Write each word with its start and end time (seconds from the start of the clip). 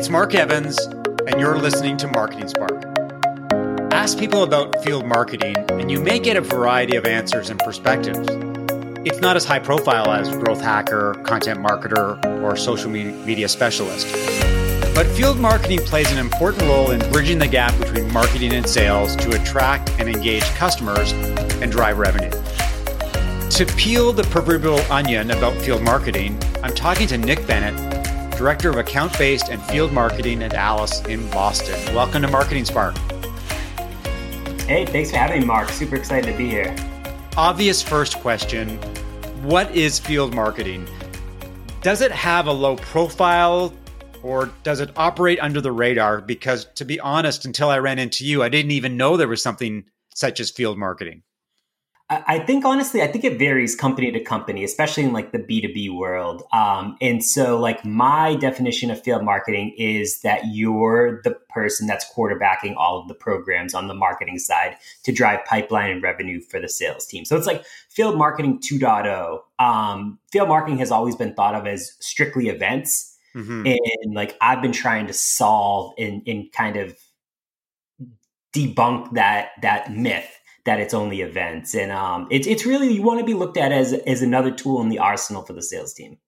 It's 0.00 0.08
Mark 0.08 0.34
Evans, 0.34 0.78
and 1.26 1.38
you're 1.38 1.58
listening 1.58 1.98
to 1.98 2.08
Marketing 2.08 2.48
Spark. 2.48 2.82
Ask 3.92 4.18
people 4.18 4.44
about 4.44 4.82
field 4.82 5.04
marketing, 5.04 5.54
and 5.72 5.90
you 5.90 6.00
may 6.00 6.18
get 6.18 6.38
a 6.38 6.40
variety 6.40 6.96
of 6.96 7.04
answers 7.04 7.50
and 7.50 7.60
perspectives. 7.60 8.26
It's 9.04 9.20
not 9.20 9.36
as 9.36 9.44
high 9.44 9.58
profile 9.58 10.10
as 10.10 10.30
growth 10.30 10.62
hacker, 10.62 11.16
content 11.24 11.60
marketer, 11.60 12.18
or 12.42 12.56
social 12.56 12.90
media 12.90 13.46
specialist. 13.46 14.10
But 14.94 15.06
field 15.06 15.38
marketing 15.38 15.80
plays 15.80 16.10
an 16.10 16.18
important 16.18 16.62
role 16.62 16.92
in 16.92 17.00
bridging 17.12 17.38
the 17.38 17.48
gap 17.48 17.78
between 17.78 18.10
marketing 18.10 18.54
and 18.54 18.66
sales 18.66 19.14
to 19.16 19.38
attract 19.38 19.90
and 19.98 20.08
engage 20.08 20.44
customers 20.54 21.12
and 21.12 21.70
drive 21.70 21.98
revenue. 21.98 22.30
To 23.50 23.66
peel 23.76 24.14
the 24.14 24.22
proverbial 24.30 24.80
onion 24.90 25.30
about 25.30 25.52
field 25.60 25.82
marketing, 25.82 26.42
I'm 26.62 26.74
talking 26.74 27.06
to 27.08 27.18
Nick 27.18 27.46
Bennett, 27.46 27.89
Director 28.40 28.70
of 28.70 28.78
Account 28.78 29.18
Based 29.18 29.50
and 29.50 29.60
Field 29.64 29.92
Marketing 29.92 30.42
at 30.42 30.54
Alice 30.54 31.02
in 31.02 31.28
Boston. 31.28 31.74
Welcome 31.94 32.22
to 32.22 32.28
Marketing 32.28 32.64
Spark. 32.64 32.96
Hey, 34.62 34.86
thanks 34.86 35.10
for 35.10 35.18
having 35.18 35.40
me, 35.40 35.46
Mark. 35.46 35.68
Super 35.68 35.96
excited 35.96 36.32
to 36.32 36.38
be 36.38 36.48
here. 36.48 36.74
Obvious 37.36 37.82
first 37.82 38.16
question 38.20 38.78
What 39.42 39.70
is 39.76 39.98
field 39.98 40.32
marketing? 40.32 40.88
Does 41.82 42.00
it 42.00 42.12
have 42.12 42.46
a 42.46 42.50
low 42.50 42.76
profile 42.76 43.74
or 44.22 44.48
does 44.62 44.80
it 44.80 44.90
operate 44.96 45.38
under 45.40 45.60
the 45.60 45.72
radar? 45.72 46.22
Because 46.22 46.64
to 46.76 46.86
be 46.86 46.98
honest, 46.98 47.44
until 47.44 47.68
I 47.68 47.78
ran 47.78 47.98
into 47.98 48.24
you, 48.24 48.42
I 48.42 48.48
didn't 48.48 48.70
even 48.70 48.96
know 48.96 49.18
there 49.18 49.28
was 49.28 49.42
something 49.42 49.84
such 50.14 50.40
as 50.40 50.50
field 50.50 50.78
marketing. 50.78 51.24
I 52.12 52.40
think 52.40 52.64
honestly, 52.64 53.02
I 53.02 53.06
think 53.06 53.22
it 53.22 53.38
varies 53.38 53.76
company 53.76 54.10
to 54.10 54.18
company, 54.18 54.64
especially 54.64 55.04
in 55.04 55.12
like 55.12 55.30
the 55.30 55.38
B2B 55.38 55.94
world. 55.94 56.42
Um, 56.52 56.96
and 57.00 57.24
so, 57.24 57.56
like, 57.56 57.84
my 57.84 58.34
definition 58.34 58.90
of 58.90 59.00
field 59.00 59.22
marketing 59.22 59.76
is 59.78 60.20
that 60.22 60.42
you're 60.48 61.20
the 61.22 61.30
person 61.50 61.86
that's 61.86 62.04
quarterbacking 62.12 62.74
all 62.76 62.98
of 62.98 63.06
the 63.06 63.14
programs 63.14 63.74
on 63.74 63.86
the 63.86 63.94
marketing 63.94 64.40
side 64.40 64.76
to 65.04 65.12
drive 65.12 65.44
pipeline 65.44 65.92
and 65.92 66.02
revenue 66.02 66.40
for 66.40 66.58
the 66.58 66.68
sales 66.68 67.06
team. 67.06 67.24
So, 67.24 67.36
it's 67.36 67.46
like 67.46 67.64
field 67.88 68.18
marketing 68.18 68.58
2.0. 68.58 69.42
Um, 69.60 70.18
field 70.32 70.48
marketing 70.48 70.78
has 70.78 70.90
always 70.90 71.14
been 71.14 71.34
thought 71.34 71.54
of 71.54 71.68
as 71.68 71.96
strictly 72.00 72.48
events. 72.48 73.16
Mm-hmm. 73.36 73.66
And 73.66 74.14
like, 74.14 74.36
I've 74.40 74.60
been 74.60 74.72
trying 74.72 75.06
to 75.06 75.12
solve 75.12 75.94
and, 75.96 76.22
and 76.26 76.50
kind 76.50 76.76
of 76.76 76.98
debunk 78.52 79.12
that 79.12 79.50
that 79.62 79.92
myth 79.92 80.39
that 80.64 80.80
it's 80.80 80.94
only 80.94 81.20
events. 81.20 81.74
And 81.74 81.92
um, 81.92 82.26
it's 82.30 82.46
it's 82.46 82.66
really 82.66 82.92
you 82.92 83.02
want 83.02 83.20
to 83.20 83.26
be 83.26 83.34
looked 83.34 83.56
at 83.56 83.72
as 83.72 83.92
as 83.92 84.22
another 84.22 84.50
tool 84.50 84.80
in 84.80 84.88
the 84.88 84.98
arsenal 84.98 85.42
for 85.42 85.52
the 85.52 85.62
sales 85.62 85.92
team. 85.92 86.18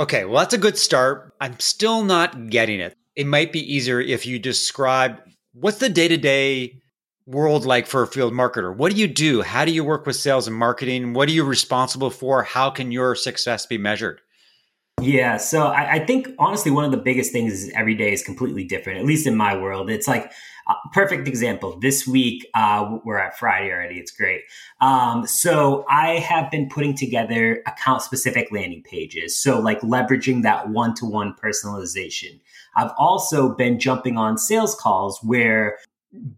Okay, 0.00 0.24
well 0.24 0.38
that's 0.38 0.54
a 0.54 0.58
good 0.58 0.78
start. 0.78 1.34
I'm 1.40 1.58
still 1.60 2.04
not 2.04 2.50
getting 2.50 2.80
it. 2.80 2.96
It 3.14 3.26
might 3.26 3.52
be 3.52 3.74
easier 3.74 4.00
if 4.00 4.26
you 4.26 4.38
describe 4.38 5.20
what's 5.52 5.78
the 5.78 5.88
day 5.88 6.08
to 6.08 6.16
day 6.16 6.82
world 7.26 7.64
like 7.64 7.86
for 7.86 8.02
a 8.02 8.06
field 8.06 8.32
marketer. 8.32 8.74
What 8.74 8.92
do 8.92 8.98
you 8.98 9.06
do? 9.06 9.42
How 9.42 9.64
do 9.64 9.72
you 9.72 9.84
work 9.84 10.06
with 10.06 10.16
sales 10.16 10.48
and 10.48 10.56
marketing? 10.56 11.12
What 11.12 11.28
are 11.28 11.32
you 11.32 11.44
responsible 11.44 12.10
for? 12.10 12.42
How 12.42 12.70
can 12.70 12.90
your 12.90 13.14
success 13.14 13.66
be 13.66 13.78
measured? 13.78 14.20
Yeah, 15.00 15.36
so 15.36 15.66
I, 15.66 15.94
I, 15.94 16.06
think 16.06 16.28
honestly, 16.38 16.70
one 16.70 16.84
of 16.84 16.90
the 16.90 16.96
biggest 16.96 17.32
things 17.32 17.52
is 17.52 17.72
every 17.74 17.94
day 17.94 18.12
is 18.12 18.22
completely 18.22 18.64
different. 18.64 18.98
At 18.98 19.04
least 19.04 19.26
in 19.26 19.36
my 19.36 19.56
world, 19.56 19.90
it's 19.90 20.06
like 20.06 20.30
uh, 20.66 20.74
perfect 20.92 21.28
example. 21.28 21.78
This 21.80 22.06
week, 22.06 22.46
uh, 22.54 22.98
we're 23.04 23.18
at 23.18 23.38
Friday 23.38 23.72
already. 23.72 23.98
It's 23.98 24.12
great. 24.12 24.42
Um, 24.80 25.26
so 25.26 25.84
I 25.88 26.14
have 26.18 26.50
been 26.50 26.68
putting 26.68 26.94
together 26.94 27.62
account 27.66 28.02
specific 28.02 28.48
landing 28.50 28.82
pages. 28.82 29.36
So 29.36 29.60
like 29.60 29.80
leveraging 29.80 30.42
that 30.42 30.68
one 30.68 30.94
to 30.96 31.06
one 31.06 31.34
personalization. 31.34 32.40
I've 32.76 32.92
also 32.98 33.54
been 33.54 33.78
jumping 33.78 34.16
on 34.16 34.38
sales 34.38 34.74
calls 34.74 35.18
where 35.22 35.78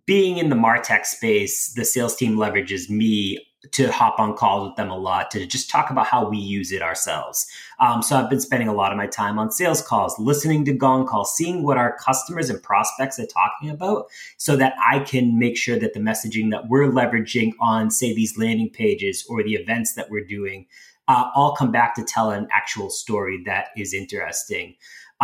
being 0.07 0.39
in 0.39 0.51
the 0.51 0.57
martech 0.57 1.05
space 1.05 1.73
the 1.75 1.85
sales 1.85 2.15
team 2.15 2.37
leverages 2.37 2.89
me 2.89 3.45
to 3.73 3.91
hop 3.91 4.19
on 4.19 4.37
calls 4.37 4.69
with 4.69 4.77
them 4.77 4.91
a 4.91 4.97
lot 4.97 5.31
to 5.31 5.47
just 5.47 5.71
talk 5.71 5.91
about 5.91 6.07
how 6.07 6.29
we 6.29 6.39
use 6.39 6.73
it 6.73 6.83
ourselves. 6.83 7.47
Um, 7.81 8.03
so 8.03 8.17
I've 8.17 8.31
been 8.31 8.41
spending 8.41 8.69
a 8.69 8.75
lot 8.75 8.93
of 8.93 8.99
my 8.99 9.07
time 9.07 9.39
on 9.39 9.51
sales 9.51 9.83
calls, 9.83 10.19
listening 10.19 10.65
to 10.67 10.73
Gong 10.73 11.07
calls, 11.07 11.35
seeing 11.35 11.63
what 11.63 11.79
our 11.79 11.97
customers 11.97 12.51
and 12.51 12.63
prospects 12.63 13.19
are 13.19 13.27
talking 13.27 13.71
about 13.71 14.07
so 14.37 14.57
that 14.57 14.75
I 14.85 15.01
can 15.01 15.39
make 15.39 15.57
sure 15.57 15.79
that 15.79 15.95
the 15.95 16.01
messaging 16.01 16.51
that 16.51 16.69
we're 16.69 16.91
leveraging 16.91 17.53
on, 17.61 17.91
say, 17.91 18.15
these 18.15 18.39
landing 18.39 18.71
pages 18.71 19.25
or 19.29 19.43
the 19.43 19.55
events 19.55 19.95
that 19.95 20.11
we're 20.11 20.25
doing 20.25 20.67
uh, 21.09 21.31
all 21.35 21.55
come 21.55 21.71
back 21.71 21.95
to 21.95 22.05
tell 22.05 22.31
an 22.31 22.49
actual 22.51 22.91
story 22.91 23.43
that 23.45 23.69
is 23.77 23.93
interesting. 23.93 24.75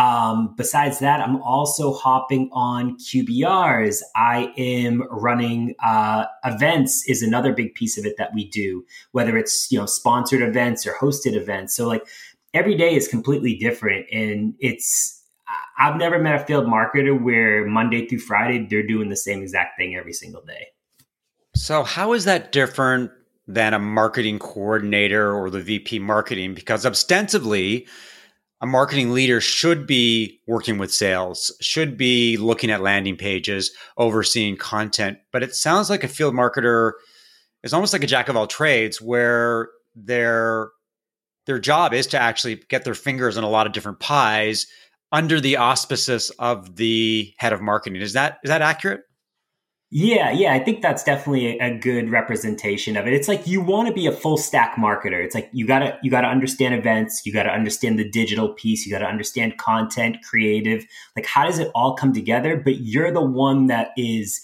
Um, 0.01 0.55
besides 0.57 0.97
that, 0.99 1.21
I'm 1.21 1.35
also 1.43 1.93
hopping 1.93 2.49
on 2.53 2.97
QBRs. 2.97 4.01
I 4.15 4.51
am 4.57 5.03
running 5.11 5.75
uh, 5.85 6.25
events 6.43 7.07
is 7.07 7.21
another 7.21 7.53
big 7.53 7.75
piece 7.75 7.99
of 7.99 8.05
it 8.05 8.15
that 8.17 8.33
we 8.33 8.49
do, 8.49 8.83
whether 9.11 9.37
it's 9.37 9.71
you 9.71 9.77
know 9.77 9.85
sponsored 9.85 10.41
events 10.41 10.87
or 10.87 10.95
hosted 10.99 11.35
events. 11.35 11.75
So 11.75 11.87
like 11.87 12.07
every 12.55 12.75
day 12.75 12.95
is 12.95 13.07
completely 13.07 13.55
different, 13.55 14.07
and 14.11 14.55
it's 14.59 15.21
I've 15.77 15.97
never 15.97 16.17
met 16.17 16.41
a 16.41 16.45
field 16.45 16.65
marketer 16.65 17.21
where 17.21 17.67
Monday 17.67 18.07
through 18.07 18.19
Friday 18.19 18.65
they're 18.67 18.87
doing 18.87 19.09
the 19.09 19.15
same 19.15 19.43
exact 19.43 19.77
thing 19.77 19.95
every 19.95 20.13
single 20.13 20.41
day. 20.41 20.69
So 21.55 21.83
how 21.83 22.13
is 22.13 22.25
that 22.25 22.51
different 22.51 23.11
than 23.47 23.75
a 23.75 23.79
marketing 23.79 24.39
coordinator 24.39 25.31
or 25.31 25.51
the 25.51 25.61
VP 25.61 25.99
marketing? 25.99 26.55
Because 26.55 26.87
ostensibly 26.87 27.85
a 28.61 28.67
marketing 28.67 29.11
leader 29.11 29.41
should 29.41 29.87
be 29.87 30.39
working 30.47 30.77
with 30.77 30.93
sales, 30.93 31.51
should 31.61 31.97
be 31.97 32.37
looking 32.37 32.69
at 32.69 32.81
landing 32.81 33.17
pages, 33.17 33.71
overseeing 33.97 34.55
content. 34.55 35.17
But 35.31 35.41
it 35.41 35.55
sounds 35.55 35.89
like 35.89 36.03
a 36.03 36.07
field 36.07 36.35
marketer 36.35 36.93
is 37.63 37.73
almost 37.73 37.91
like 37.91 38.03
a 38.03 38.07
jack 38.07 38.29
of 38.29 38.37
all 38.37 38.47
trades 38.47 39.01
where 39.01 39.69
their 39.95 40.69
their 41.47 41.59
job 41.59 41.93
is 41.93 42.05
to 42.07 42.19
actually 42.19 42.61
get 42.69 42.85
their 42.85 42.93
fingers 42.93 43.35
in 43.35 43.43
a 43.43 43.49
lot 43.49 43.65
of 43.65 43.73
different 43.73 43.99
pies 43.99 44.67
under 45.11 45.41
the 45.41 45.57
auspices 45.57 46.29
of 46.37 46.75
the 46.75 47.33
head 47.37 47.53
of 47.53 47.61
marketing. 47.61 47.99
Is 47.99 48.13
that 48.13 48.37
is 48.43 48.49
that 48.49 48.61
accurate? 48.61 49.01
Yeah, 49.93 50.31
yeah, 50.31 50.53
I 50.53 50.59
think 50.59 50.81
that's 50.81 51.03
definitely 51.03 51.59
a, 51.59 51.77
good 51.77 52.09
representation 52.09 52.95
of 52.95 53.07
it. 53.07 53.13
It's 53.13 53.27
like 53.27 53.45
you 53.45 53.59
want 53.59 53.89
to 53.89 53.93
be 53.93 54.07
a 54.07 54.11
full 54.13 54.37
stack 54.37 54.77
marketer. 54.77 55.21
It's 55.21 55.35
like 55.35 55.49
you 55.51 55.67
gotta 55.67 55.99
you 56.01 56.09
gotta 56.09 56.29
understand 56.29 56.73
events, 56.73 57.25
you 57.25 57.33
gotta 57.33 57.49
understand 57.49 57.99
the 57.99 58.09
digital 58.09 58.53
piece, 58.53 58.85
you 58.85 58.91
gotta 58.93 59.05
understand 59.05 59.57
content, 59.57 60.17
creative. 60.23 60.85
Like 61.17 61.25
how 61.25 61.45
does 61.45 61.59
it 61.59 61.71
all 61.75 61.95
come 61.95 62.13
together? 62.13 62.55
But 62.55 62.79
you're 62.79 63.11
the 63.11 63.21
one 63.21 63.65
that 63.67 63.89
is, 63.97 64.41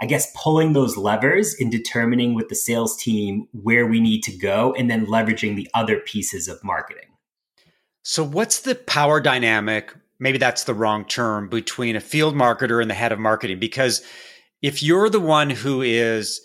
I 0.00 0.06
guess, 0.06 0.32
pulling 0.34 0.72
those 0.72 0.96
levers 0.96 1.54
and 1.60 1.70
determining 1.70 2.32
with 2.34 2.48
the 2.48 2.54
sales 2.54 2.96
team 2.96 3.48
where 3.52 3.86
we 3.86 4.00
need 4.00 4.22
to 4.22 4.32
go, 4.34 4.74
and 4.78 4.90
then 4.90 5.04
leveraging 5.06 5.56
the 5.56 5.68
other 5.74 5.98
pieces 5.98 6.48
of 6.48 6.64
marketing. 6.64 7.10
So, 8.02 8.24
what's 8.24 8.60
the 8.60 8.74
power 8.74 9.20
dynamic? 9.20 9.94
Maybe 10.18 10.38
that's 10.38 10.64
the 10.64 10.72
wrong 10.72 11.04
term 11.04 11.50
between 11.50 11.96
a 11.96 12.00
field 12.00 12.34
marketer 12.34 12.80
and 12.80 12.90
the 12.90 12.94
head 12.94 13.12
of 13.12 13.18
marketing 13.18 13.58
because 13.58 14.02
if 14.62 14.82
you're 14.82 15.10
the 15.10 15.20
one 15.20 15.50
who 15.50 15.82
is 15.82 16.40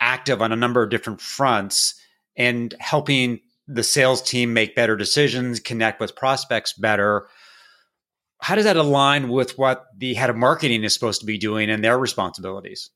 active 0.00 0.42
on 0.42 0.52
a 0.52 0.56
number 0.56 0.82
of 0.82 0.90
different 0.90 1.20
fronts 1.20 1.94
and 2.36 2.74
helping 2.78 3.40
the 3.66 3.82
sales 3.82 4.22
team 4.22 4.52
make 4.52 4.76
better 4.76 4.96
decisions, 4.96 5.58
connect 5.58 6.00
with 6.00 6.14
prospects 6.14 6.72
better, 6.74 7.26
how 8.40 8.54
does 8.54 8.64
that 8.64 8.76
align 8.76 9.28
with 9.28 9.58
what 9.58 9.86
the 9.96 10.14
head 10.14 10.30
of 10.30 10.36
marketing 10.36 10.84
is 10.84 10.94
supposed 10.94 11.20
to 11.20 11.26
be 11.26 11.38
doing 11.38 11.70
and 11.70 11.82
their 11.82 11.98
responsibilities? 11.98 12.90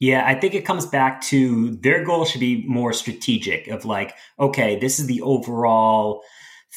Yeah, 0.00 0.24
I 0.26 0.34
think 0.34 0.54
it 0.54 0.66
comes 0.66 0.86
back 0.86 1.22
to 1.22 1.76
their 1.76 2.04
goal 2.04 2.24
should 2.24 2.40
be 2.40 2.64
more 2.66 2.92
strategic 2.92 3.68
of 3.68 3.84
like, 3.84 4.14
okay, 4.38 4.78
this 4.78 4.98
is 4.98 5.06
the 5.06 5.22
overall 5.22 6.22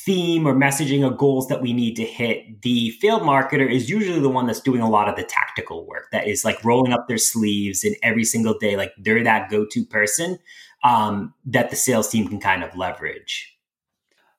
theme 0.06 0.48
or 0.48 0.54
messaging 0.54 1.06
or 1.06 1.16
goals 1.16 1.48
that 1.48 1.62
we 1.62 1.74
need 1.74 1.96
to 1.96 2.04
hit, 2.04 2.62
the 2.62 2.92
field 2.92 3.22
marketer 3.22 3.70
is 3.70 3.90
usually 3.90 4.20
the 4.20 4.30
one 4.30 4.46
that's 4.46 4.62
doing 4.62 4.82
a 4.82 4.90
lot 4.90 5.10
of 5.10 5.16
the 5.16 5.24
tactical 5.24 5.86
work 5.86 6.08
that 6.12 6.28
is 6.28 6.46
like 6.46 6.64
rolling 6.64 6.94
up 6.94 7.08
their 7.08 7.18
sleeves 7.18 7.84
and 7.84 7.96
every 8.04 8.24
single 8.24 8.58
day, 8.58 8.76
like 8.76 8.94
they're 8.98 9.24
that 9.24 9.50
go 9.50 9.66
to 9.66 9.86
person 9.86 10.38
um, 10.84 11.34
that 11.46 11.70
the 11.70 11.76
sales 11.76 12.10
team 12.10 12.28
can 12.28 12.40
kind 12.40 12.64
of 12.64 12.76
leverage. 12.76 13.54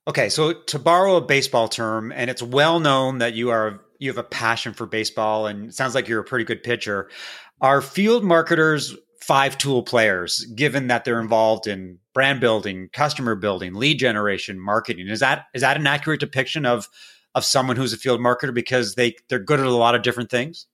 Okay, 0.07 0.29
so 0.31 0.55
to 0.55 0.79
borrow 0.79 1.17
a 1.17 1.21
baseball 1.21 1.69
term, 1.69 2.13
and 2.13 2.31
it's 2.31 2.43
well 2.43 2.81
known 2.81 3.19
that 3.19 3.35
you 3.35 3.51
are 3.51 3.81
you 3.99 4.09
have 4.09 4.19
a 4.19 4.23
passion 4.23 4.73
for 4.73 4.87
baseball, 4.87 5.47
and 5.47 5.75
sounds 5.75 5.95
like 5.95 6.09
you're 6.09 6.21
a 6.21 6.25
pretty 6.25 6.45
good 6.45 6.63
pitcher. 6.63 7.11
Are 7.61 7.83
field 7.83 8.25
marketers 8.25 8.97
five 9.21 9.59
tool 9.59 9.83
players, 9.83 10.45
given 10.55 10.87
that 10.89 11.05
they're 11.05 11.21
involved 11.21 11.67
in 11.67 11.99
brand 12.15 12.41
building, 12.41 12.89
customer 12.93 13.35
building, 13.35 13.75
lead 13.75 13.99
generation, 13.99 14.61
marketing. 14.61 15.09
Is 15.09 15.21
that 15.21 15.47
is 15.55 15.63
that 15.63 15.77
an 15.77 15.87
accurate 15.87 16.21
depiction 16.21 16.67
of 16.67 16.89
of 17.35 17.45
someone 17.45 17.77
who's 17.77 17.93
a 17.93 17.97
field 17.97 18.21
marketer 18.21 18.55
because 18.55 18.95
they 18.95 19.15
they're 19.29 19.39
good 19.39 19.61
at 19.61 19.67
a 19.67 19.71
lot 19.71 19.95
of 19.95 20.03
different 20.03 20.31
things? 20.31 20.67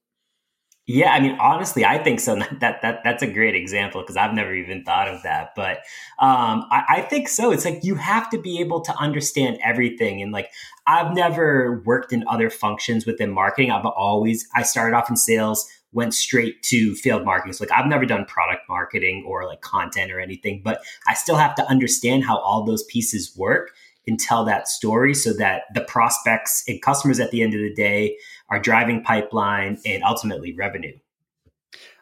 Yeah, 0.86 1.12
I 1.12 1.20
mean, 1.20 1.38
honestly, 1.40 1.82
I 1.84 1.96
think 1.96 2.20
so. 2.20 2.36
That 2.60 2.82
that 2.82 3.00
that's 3.02 3.22
a 3.22 3.26
great 3.26 3.54
example 3.54 4.02
because 4.02 4.16
I've 4.16 4.34
never 4.34 4.54
even 4.54 4.84
thought 4.84 5.08
of 5.08 5.22
that. 5.22 5.50
But 5.56 5.78
um, 6.18 6.66
I, 6.70 6.84
I 6.88 7.00
think 7.00 7.28
so. 7.28 7.52
It's 7.52 7.64
like 7.64 7.80
you 7.82 7.94
have 7.94 8.28
to 8.30 8.38
be 8.38 8.60
able 8.60 8.82
to 8.82 8.94
understand 8.96 9.58
everything, 9.64 10.20
and 10.20 10.30
like 10.30 10.50
I've 10.86 11.14
never 11.14 11.82
worked 11.86 12.12
in 12.12 12.24
other 12.28 12.50
functions 12.50 13.06
within 13.06 13.30
marketing. 13.30 13.70
I've 13.70 13.86
always 13.86 14.46
I 14.54 14.62
started 14.62 14.94
off 14.94 15.08
in 15.08 15.16
sales, 15.16 15.66
went 15.94 16.12
straight 16.12 16.62
to 16.64 16.94
field 16.96 17.24
marketing. 17.24 17.52
So 17.54 17.64
like 17.64 17.72
I've 17.72 17.86
never 17.86 18.04
done 18.04 18.24
product 18.26 18.68
marketing 18.68 19.24
or 19.26 19.46
like 19.46 19.62
content 19.62 20.12
or 20.12 20.20
anything, 20.20 20.60
but 20.62 20.82
I 21.06 21.14
still 21.14 21.36
have 21.36 21.54
to 21.54 21.66
understand 21.70 22.24
how 22.24 22.38
all 22.38 22.64
those 22.64 22.82
pieces 22.84 23.34
work 23.36 23.70
and 24.06 24.20
tell 24.20 24.44
that 24.44 24.68
story 24.68 25.14
so 25.14 25.32
that 25.32 25.62
the 25.74 25.80
prospects 25.80 26.62
and 26.68 26.82
customers 26.82 27.20
at 27.20 27.30
the 27.30 27.42
end 27.42 27.54
of 27.54 27.60
the 27.60 27.72
day 27.72 28.18
are 28.50 28.60
driving 28.60 29.02
pipeline 29.02 29.78
and 29.86 30.02
ultimately 30.02 30.52
revenue. 30.52 30.92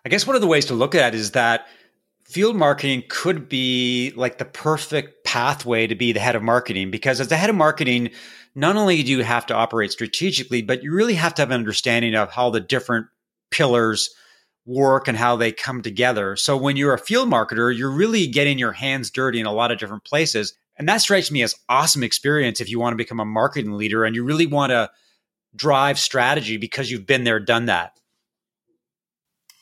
I 0.04 0.08
guess 0.08 0.26
one 0.26 0.34
of 0.34 0.42
the 0.42 0.48
ways 0.48 0.66
to 0.66 0.74
look 0.74 0.96
at 0.96 1.14
it 1.14 1.18
is 1.18 1.30
that 1.32 1.68
field 2.24 2.56
marketing 2.56 3.04
could 3.08 3.48
be 3.48 4.12
like 4.16 4.38
the 4.38 4.44
perfect 4.44 5.24
pathway 5.24 5.86
to 5.86 5.94
be 5.94 6.12
the 6.12 6.20
head 6.20 6.34
of 6.34 6.42
marketing 6.42 6.90
because 6.90 7.20
as 7.20 7.28
the 7.28 7.36
head 7.36 7.50
of 7.50 7.56
marketing, 7.56 8.10
not 8.54 8.76
only 8.76 9.02
do 9.02 9.12
you 9.12 9.22
have 9.22 9.46
to 9.46 9.54
operate 9.54 9.92
strategically, 9.92 10.62
but 10.62 10.82
you 10.82 10.92
really 10.92 11.14
have 11.14 11.34
to 11.34 11.42
have 11.42 11.50
an 11.50 11.54
understanding 11.54 12.14
of 12.14 12.30
how 12.30 12.50
the 12.50 12.60
different 12.60 13.06
pillars 13.52 14.12
work 14.66 15.06
and 15.08 15.16
how 15.16 15.36
they 15.36 15.52
come 15.52 15.82
together. 15.82 16.36
So 16.36 16.56
when 16.56 16.76
you're 16.76 16.94
a 16.94 16.98
field 16.98 17.28
marketer, 17.28 17.76
you're 17.76 17.90
really 17.90 18.26
getting 18.26 18.58
your 18.58 18.72
hands 18.72 19.10
dirty 19.10 19.40
in 19.40 19.46
a 19.46 19.52
lot 19.52 19.70
of 19.70 19.78
different 19.78 20.04
places. 20.04 20.54
And 20.76 20.88
that 20.88 21.00
strikes 21.00 21.30
me 21.30 21.42
as 21.42 21.54
awesome 21.68 22.02
experience 22.02 22.60
if 22.60 22.70
you 22.70 22.80
want 22.80 22.92
to 22.92 22.96
become 22.96 23.20
a 23.20 23.24
marketing 23.24 23.72
leader 23.72 24.04
and 24.04 24.16
you 24.16 24.24
really 24.24 24.46
want 24.46 24.70
to 24.70 24.90
drive 25.54 25.98
strategy 25.98 26.56
because 26.56 26.90
you've 26.90 27.06
been 27.06 27.24
there, 27.24 27.38
done 27.38 27.66
that. 27.66 27.92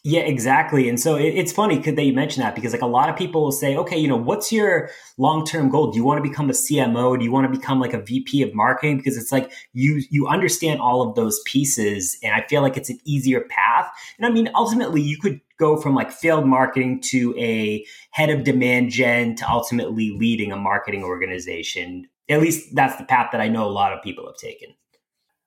Yeah, 0.02 0.20
exactly. 0.20 0.88
And 0.88 0.98
so 0.98 1.16
it, 1.16 1.34
it's 1.34 1.52
funny 1.52 1.78
that 1.78 2.02
you 2.02 2.14
mention 2.14 2.42
that 2.42 2.54
because 2.54 2.72
like 2.72 2.80
a 2.80 2.86
lot 2.86 3.10
of 3.10 3.16
people 3.16 3.42
will 3.42 3.52
say, 3.52 3.76
okay, 3.76 3.98
you 3.98 4.08
know, 4.08 4.16
what's 4.16 4.50
your 4.50 4.88
long-term 5.18 5.68
goal? 5.68 5.90
Do 5.90 5.98
you 5.98 6.04
want 6.04 6.24
to 6.24 6.28
become 6.28 6.48
a 6.48 6.54
CMO? 6.54 7.18
Do 7.18 7.24
you 7.24 7.30
want 7.30 7.52
to 7.52 7.58
become 7.58 7.80
like 7.80 7.92
a 7.92 8.00
VP 8.00 8.42
of 8.42 8.54
marketing? 8.54 8.96
Because 8.96 9.18
it's 9.18 9.30
like 9.30 9.52
you 9.74 10.02
you 10.10 10.26
understand 10.26 10.80
all 10.80 11.02
of 11.02 11.16
those 11.16 11.42
pieces, 11.44 12.16
and 12.22 12.34
I 12.34 12.46
feel 12.48 12.62
like 12.62 12.78
it's 12.78 12.88
an 12.88 12.98
easier 13.04 13.42
path. 13.42 13.90
And 14.16 14.26
I 14.26 14.30
mean, 14.30 14.48
ultimately, 14.54 15.02
you 15.02 15.18
could 15.18 15.38
go 15.58 15.76
from 15.76 15.94
like 15.94 16.10
field 16.10 16.46
marketing 16.46 17.02
to 17.02 17.34
a 17.38 17.84
head 18.10 18.30
of 18.30 18.44
demand 18.44 18.90
gen 18.90 19.36
to 19.36 19.50
ultimately 19.50 20.16
leading 20.18 20.50
a 20.50 20.56
marketing 20.56 21.04
organization. 21.04 22.08
At 22.30 22.40
least 22.40 22.74
that's 22.74 22.96
the 22.96 23.04
path 23.04 23.32
that 23.32 23.42
I 23.42 23.48
know 23.48 23.66
a 23.66 23.68
lot 23.68 23.92
of 23.92 24.02
people 24.02 24.24
have 24.24 24.36
taken. 24.36 24.70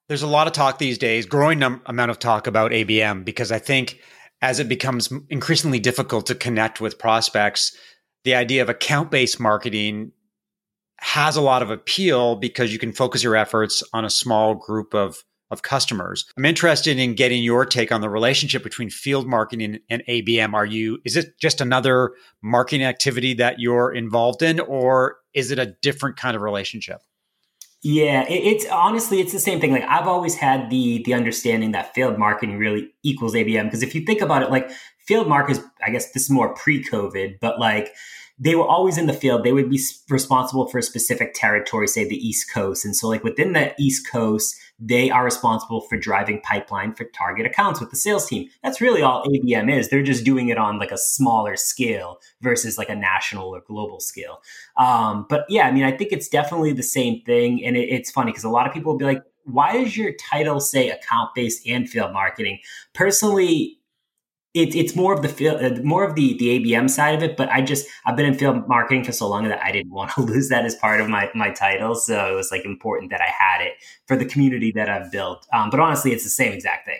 There's 0.09 0.21
a 0.21 0.27
lot 0.27 0.45
of 0.45 0.53
talk 0.53 0.77
these 0.77 0.99
days, 0.99 1.25
growing 1.25 1.57
num- 1.57 1.81
amount 1.87 2.11
of 2.11 2.19
talk 2.19 2.45
about 2.45 2.71
ABM 2.71 3.25
because 3.25 3.51
I 3.51 3.57
think 3.57 3.99
as 4.43 4.59
it 4.59 4.67
becomes 4.67 5.09
increasingly 5.29 5.79
difficult 5.79 6.25
to 6.25 6.35
connect 6.35 6.81
with 6.81 6.99
prospects, 6.99 7.75
the 8.25 8.35
idea 8.35 8.61
of 8.61 8.67
account 8.67 9.09
based 9.09 9.39
marketing 9.39 10.11
has 10.99 11.37
a 11.37 11.41
lot 11.41 11.61
of 11.61 11.71
appeal 11.71 12.35
because 12.35 12.73
you 12.73 12.77
can 12.77 12.91
focus 12.91 13.23
your 13.23 13.37
efforts 13.37 13.81
on 13.93 14.03
a 14.03 14.09
small 14.09 14.53
group 14.53 14.93
of, 14.93 15.23
of 15.49 15.61
customers. 15.61 16.25
I'm 16.37 16.43
interested 16.43 16.99
in 16.99 17.15
getting 17.15 17.41
your 17.41 17.65
take 17.65 17.93
on 17.93 18.01
the 18.01 18.09
relationship 18.09 18.63
between 18.63 18.89
field 18.89 19.27
marketing 19.27 19.79
and 19.89 20.03
ABM. 20.09 20.53
Are 20.53 20.65
you, 20.65 20.99
is 21.05 21.15
it 21.15 21.39
just 21.39 21.61
another 21.61 22.11
marketing 22.41 22.85
activity 22.85 23.33
that 23.35 23.59
you're 23.59 23.93
involved 23.93 24.41
in, 24.41 24.59
or 24.59 25.19
is 25.33 25.51
it 25.51 25.59
a 25.59 25.73
different 25.81 26.17
kind 26.17 26.35
of 26.35 26.41
relationship? 26.41 26.99
Yeah, 27.83 28.23
it, 28.29 28.43
it's 28.43 28.65
honestly 28.67 29.19
it's 29.19 29.33
the 29.33 29.39
same 29.39 29.59
thing. 29.59 29.71
Like 29.71 29.83
I've 29.83 30.07
always 30.07 30.35
had 30.35 30.69
the 30.69 31.03
the 31.03 31.13
understanding 31.13 31.71
that 31.71 31.93
field 31.93 32.17
marketing 32.17 32.57
really 32.57 32.93
equals 33.03 33.33
ABM 33.33 33.65
because 33.65 33.83
if 33.83 33.93
you 33.93 34.01
think 34.05 34.21
about 34.21 34.41
it, 34.41 34.49
like 34.49 34.71
field 34.99 35.27
marketers, 35.27 35.63
I 35.85 35.89
guess 35.89 36.11
this 36.13 36.23
is 36.23 36.29
more 36.29 36.53
pre-COVID, 36.55 37.39
but 37.41 37.59
like 37.59 37.93
they 38.39 38.55
were 38.55 38.65
always 38.65 38.97
in 38.97 39.05
the 39.05 39.13
field. 39.13 39.43
They 39.43 39.51
would 39.51 39.69
be 39.69 39.81
responsible 40.09 40.67
for 40.67 40.77
a 40.77 40.83
specific 40.83 41.33
territory, 41.33 41.87
say 41.87 42.07
the 42.07 42.15
East 42.15 42.51
Coast, 42.53 42.85
and 42.85 42.95
so 42.95 43.09
like 43.09 43.23
within 43.23 43.51
the 43.51 43.73
East 43.77 44.09
Coast, 44.09 44.55
they 44.79 45.09
are 45.09 45.23
responsible 45.23 45.81
for 45.81 45.97
driving 45.97 46.41
pipeline 46.41 46.93
for 46.93 47.05
target 47.05 47.45
accounts 47.45 47.79
with 47.79 47.89
the 47.89 47.95
sales 47.95 48.27
team. 48.27 48.49
That's 48.63 48.81
really 48.81 49.01
all 49.01 49.23
ABM 49.25 49.71
is. 49.71 49.89
They're 49.89 50.03
just 50.03 50.25
doing 50.25 50.49
it 50.49 50.57
on 50.57 50.79
like 50.79 50.91
a 50.91 50.97
smaller 50.97 51.55
scale 51.55 52.19
versus 52.41 52.77
like 52.77 52.89
a 52.89 52.95
national 52.95 53.49
or 53.55 53.61
global 53.65 53.99
scale. 53.99 54.41
Um, 54.77 55.25
but 55.29 55.45
yeah, 55.47 55.67
I 55.67 55.71
mean, 55.71 55.83
I 55.83 55.95
think 55.95 56.11
it's 56.11 56.27
definitely 56.27 56.73
the 56.73 56.83
same 56.83 57.21
thing. 57.21 57.63
And 57.63 57.77
it, 57.77 57.89
it's 57.89 58.11
funny 58.11 58.31
because 58.31 58.43
a 58.43 58.49
lot 58.49 58.67
of 58.67 58.73
people 58.73 58.91
will 58.91 58.99
be 58.99 59.05
like, 59.05 59.23
why 59.45 59.73
does 59.73 59.95
your 59.95 60.13
title 60.13 60.59
say 60.59 60.89
account 60.89 61.31
based 61.35 61.67
and 61.67 61.89
field 61.89 62.13
marketing? 62.13 62.59
Personally, 62.93 63.79
it, 64.53 64.75
it's 64.75 64.95
more 64.95 65.13
of 65.13 65.21
the 65.21 65.49
uh, 65.49 65.81
more 65.83 66.03
of 66.03 66.15
the 66.15 66.37
the 66.37 66.59
ABM 66.59 66.89
side 66.89 67.15
of 67.15 67.23
it. 67.23 67.35
But 67.35 67.49
I 67.49 67.61
just 67.61 67.87
I've 68.05 68.15
been 68.15 68.25
in 68.25 68.35
field 68.35 68.67
marketing 68.67 69.03
for 69.03 69.11
so 69.11 69.27
long 69.27 69.47
that 69.47 69.63
I 69.63 69.71
didn't 69.71 69.91
want 69.93 70.11
to 70.11 70.21
lose 70.21 70.49
that 70.49 70.65
as 70.65 70.75
part 70.75 71.01
of 71.01 71.09
my 71.09 71.29
my 71.33 71.51
title. 71.51 71.95
So 71.95 72.31
it 72.31 72.35
was 72.35 72.51
like 72.51 72.65
important 72.65 73.11
that 73.11 73.21
I 73.21 73.29
had 73.29 73.61
it 73.61 73.73
for 74.05 74.15
the 74.15 74.25
community 74.25 74.71
that 74.75 74.89
I've 74.89 75.11
built. 75.11 75.47
Um, 75.53 75.69
but 75.69 75.79
honestly, 75.79 76.11
it's 76.11 76.23
the 76.23 76.29
same 76.29 76.53
exact 76.53 76.85
thing. 76.85 76.99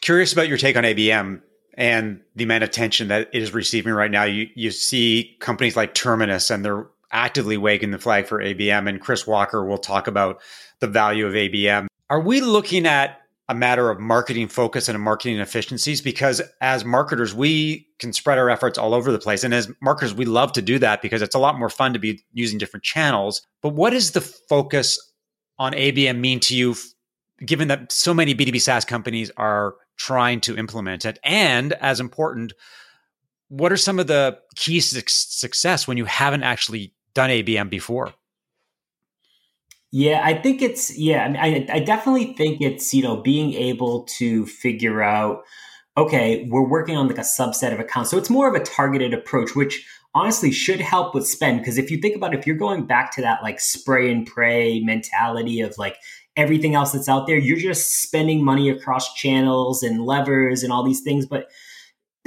Curious 0.00 0.32
about 0.32 0.48
your 0.48 0.58
take 0.58 0.76
on 0.76 0.84
ABM 0.84 1.42
and 1.74 2.20
the 2.36 2.44
amount 2.44 2.62
of 2.62 2.70
attention 2.70 3.08
that 3.08 3.28
it 3.32 3.42
is 3.42 3.52
receiving 3.52 3.92
right 3.92 4.10
now. 4.10 4.24
You 4.24 4.48
you 4.54 4.70
see 4.70 5.36
companies 5.40 5.76
like 5.76 5.94
Terminus 5.94 6.50
and 6.50 6.64
they're 6.64 6.86
actively 7.10 7.56
waving 7.56 7.90
the 7.90 7.98
flag 7.98 8.26
for 8.26 8.38
ABM. 8.38 8.88
And 8.88 9.00
Chris 9.00 9.26
Walker 9.26 9.64
will 9.64 9.78
talk 9.78 10.06
about 10.06 10.40
the 10.80 10.86
value 10.86 11.26
of 11.26 11.32
ABM. 11.32 11.86
Are 12.10 12.20
we 12.20 12.40
looking 12.40 12.86
at 12.86 13.20
a 13.48 13.54
matter 13.54 13.88
of 13.90 13.98
marketing 13.98 14.46
focus 14.46 14.88
and 14.88 15.00
marketing 15.00 15.38
efficiencies 15.38 16.02
because 16.02 16.42
as 16.60 16.84
marketers 16.84 17.34
we 17.34 17.88
can 17.98 18.12
spread 18.12 18.38
our 18.38 18.50
efforts 18.50 18.76
all 18.76 18.92
over 18.92 19.10
the 19.10 19.18
place. 19.18 19.42
And 19.42 19.54
as 19.54 19.70
marketers 19.80 20.14
we 20.14 20.26
love 20.26 20.52
to 20.52 20.62
do 20.62 20.78
that 20.80 21.00
because 21.00 21.22
it's 21.22 21.34
a 21.34 21.38
lot 21.38 21.58
more 21.58 21.70
fun 21.70 21.94
to 21.94 21.98
be 21.98 22.22
using 22.32 22.58
different 22.58 22.84
channels. 22.84 23.42
But 23.62 23.70
what 23.70 23.90
does 23.90 24.10
the 24.10 24.20
focus 24.20 25.00
on 25.58 25.72
abm 25.72 26.18
mean 26.18 26.40
to 26.40 26.54
you 26.54 26.76
given 27.44 27.68
that 27.68 27.90
so 27.90 28.12
many 28.12 28.34
b2b 28.34 28.60
saas 28.60 28.84
companies 28.84 29.30
are 29.36 29.76
trying 29.96 30.40
to 30.42 30.56
implement 30.56 31.06
it? 31.06 31.18
And 31.24 31.72
as 31.74 32.00
important 32.00 32.52
what 33.48 33.72
are 33.72 33.78
some 33.78 33.98
of 33.98 34.06
the 34.08 34.38
keys 34.56 34.90
to 34.90 35.02
success 35.06 35.88
when 35.88 35.96
you 35.96 36.04
haven't 36.04 36.42
actually 36.42 36.92
done 37.14 37.30
abm 37.30 37.70
before 37.70 38.12
yeah, 39.90 40.20
I 40.22 40.34
think 40.34 40.60
it's 40.60 40.96
yeah. 40.98 41.24
I, 41.24 41.28
mean, 41.28 41.70
I, 41.70 41.76
I 41.76 41.80
definitely 41.80 42.34
think 42.34 42.60
it's 42.60 42.92
you 42.92 43.02
know 43.02 43.16
being 43.16 43.54
able 43.54 44.04
to 44.18 44.46
figure 44.46 45.02
out 45.02 45.44
okay, 45.96 46.46
we're 46.48 46.68
working 46.68 46.96
on 46.96 47.08
like 47.08 47.18
a 47.18 47.22
subset 47.22 47.72
of 47.72 47.80
accounts, 47.80 48.10
so 48.10 48.18
it's 48.18 48.30
more 48.30 48.48
of 48.48 48.54
a 48.54 48.64
targeted 48.64 49.12
approach, 49.12 49.56
which 49.56 49.86
honestly 50.14 50.50
should 50.50 50.80
help 50.80 51.14
with 51.14 51.26
spend 51.26 51.58
because 51.58 51.78
if 51.78 51.90
you 51.90 51.98
think 51.98 52.16
about 52.16 52.34
it, 52.34 52.40
if 52.40 52.46
you're 52.46 52.56
going 52.56 52.86
back 52.86 53.12
to 53.12 53.20
that 53.20 53.42
like 53.42 53.60
spray 53.60 54.10
and 54.10 54.26
pray 54.26 54.80
mentality 54.80 55.60
of 55.60 55.76
like 55.78 55.96
everything 56.36 56.74
else 56.74 56.92
that's 56.92 57.08
out 57.08 57.26
there, 57.26 57.36
you're 57.36 57.58
just 57.58 58.02
spending 58.02 58.44
money 58.44 58.68
across 58.68 59.12
channels 59.14 59.82
and 59.82 60.04
levers 60.04 60.62
and 60.62 60.72
all 60.72 60.84
these 60.84 61.00
things, 61.00 61.26
but 61.26 61.48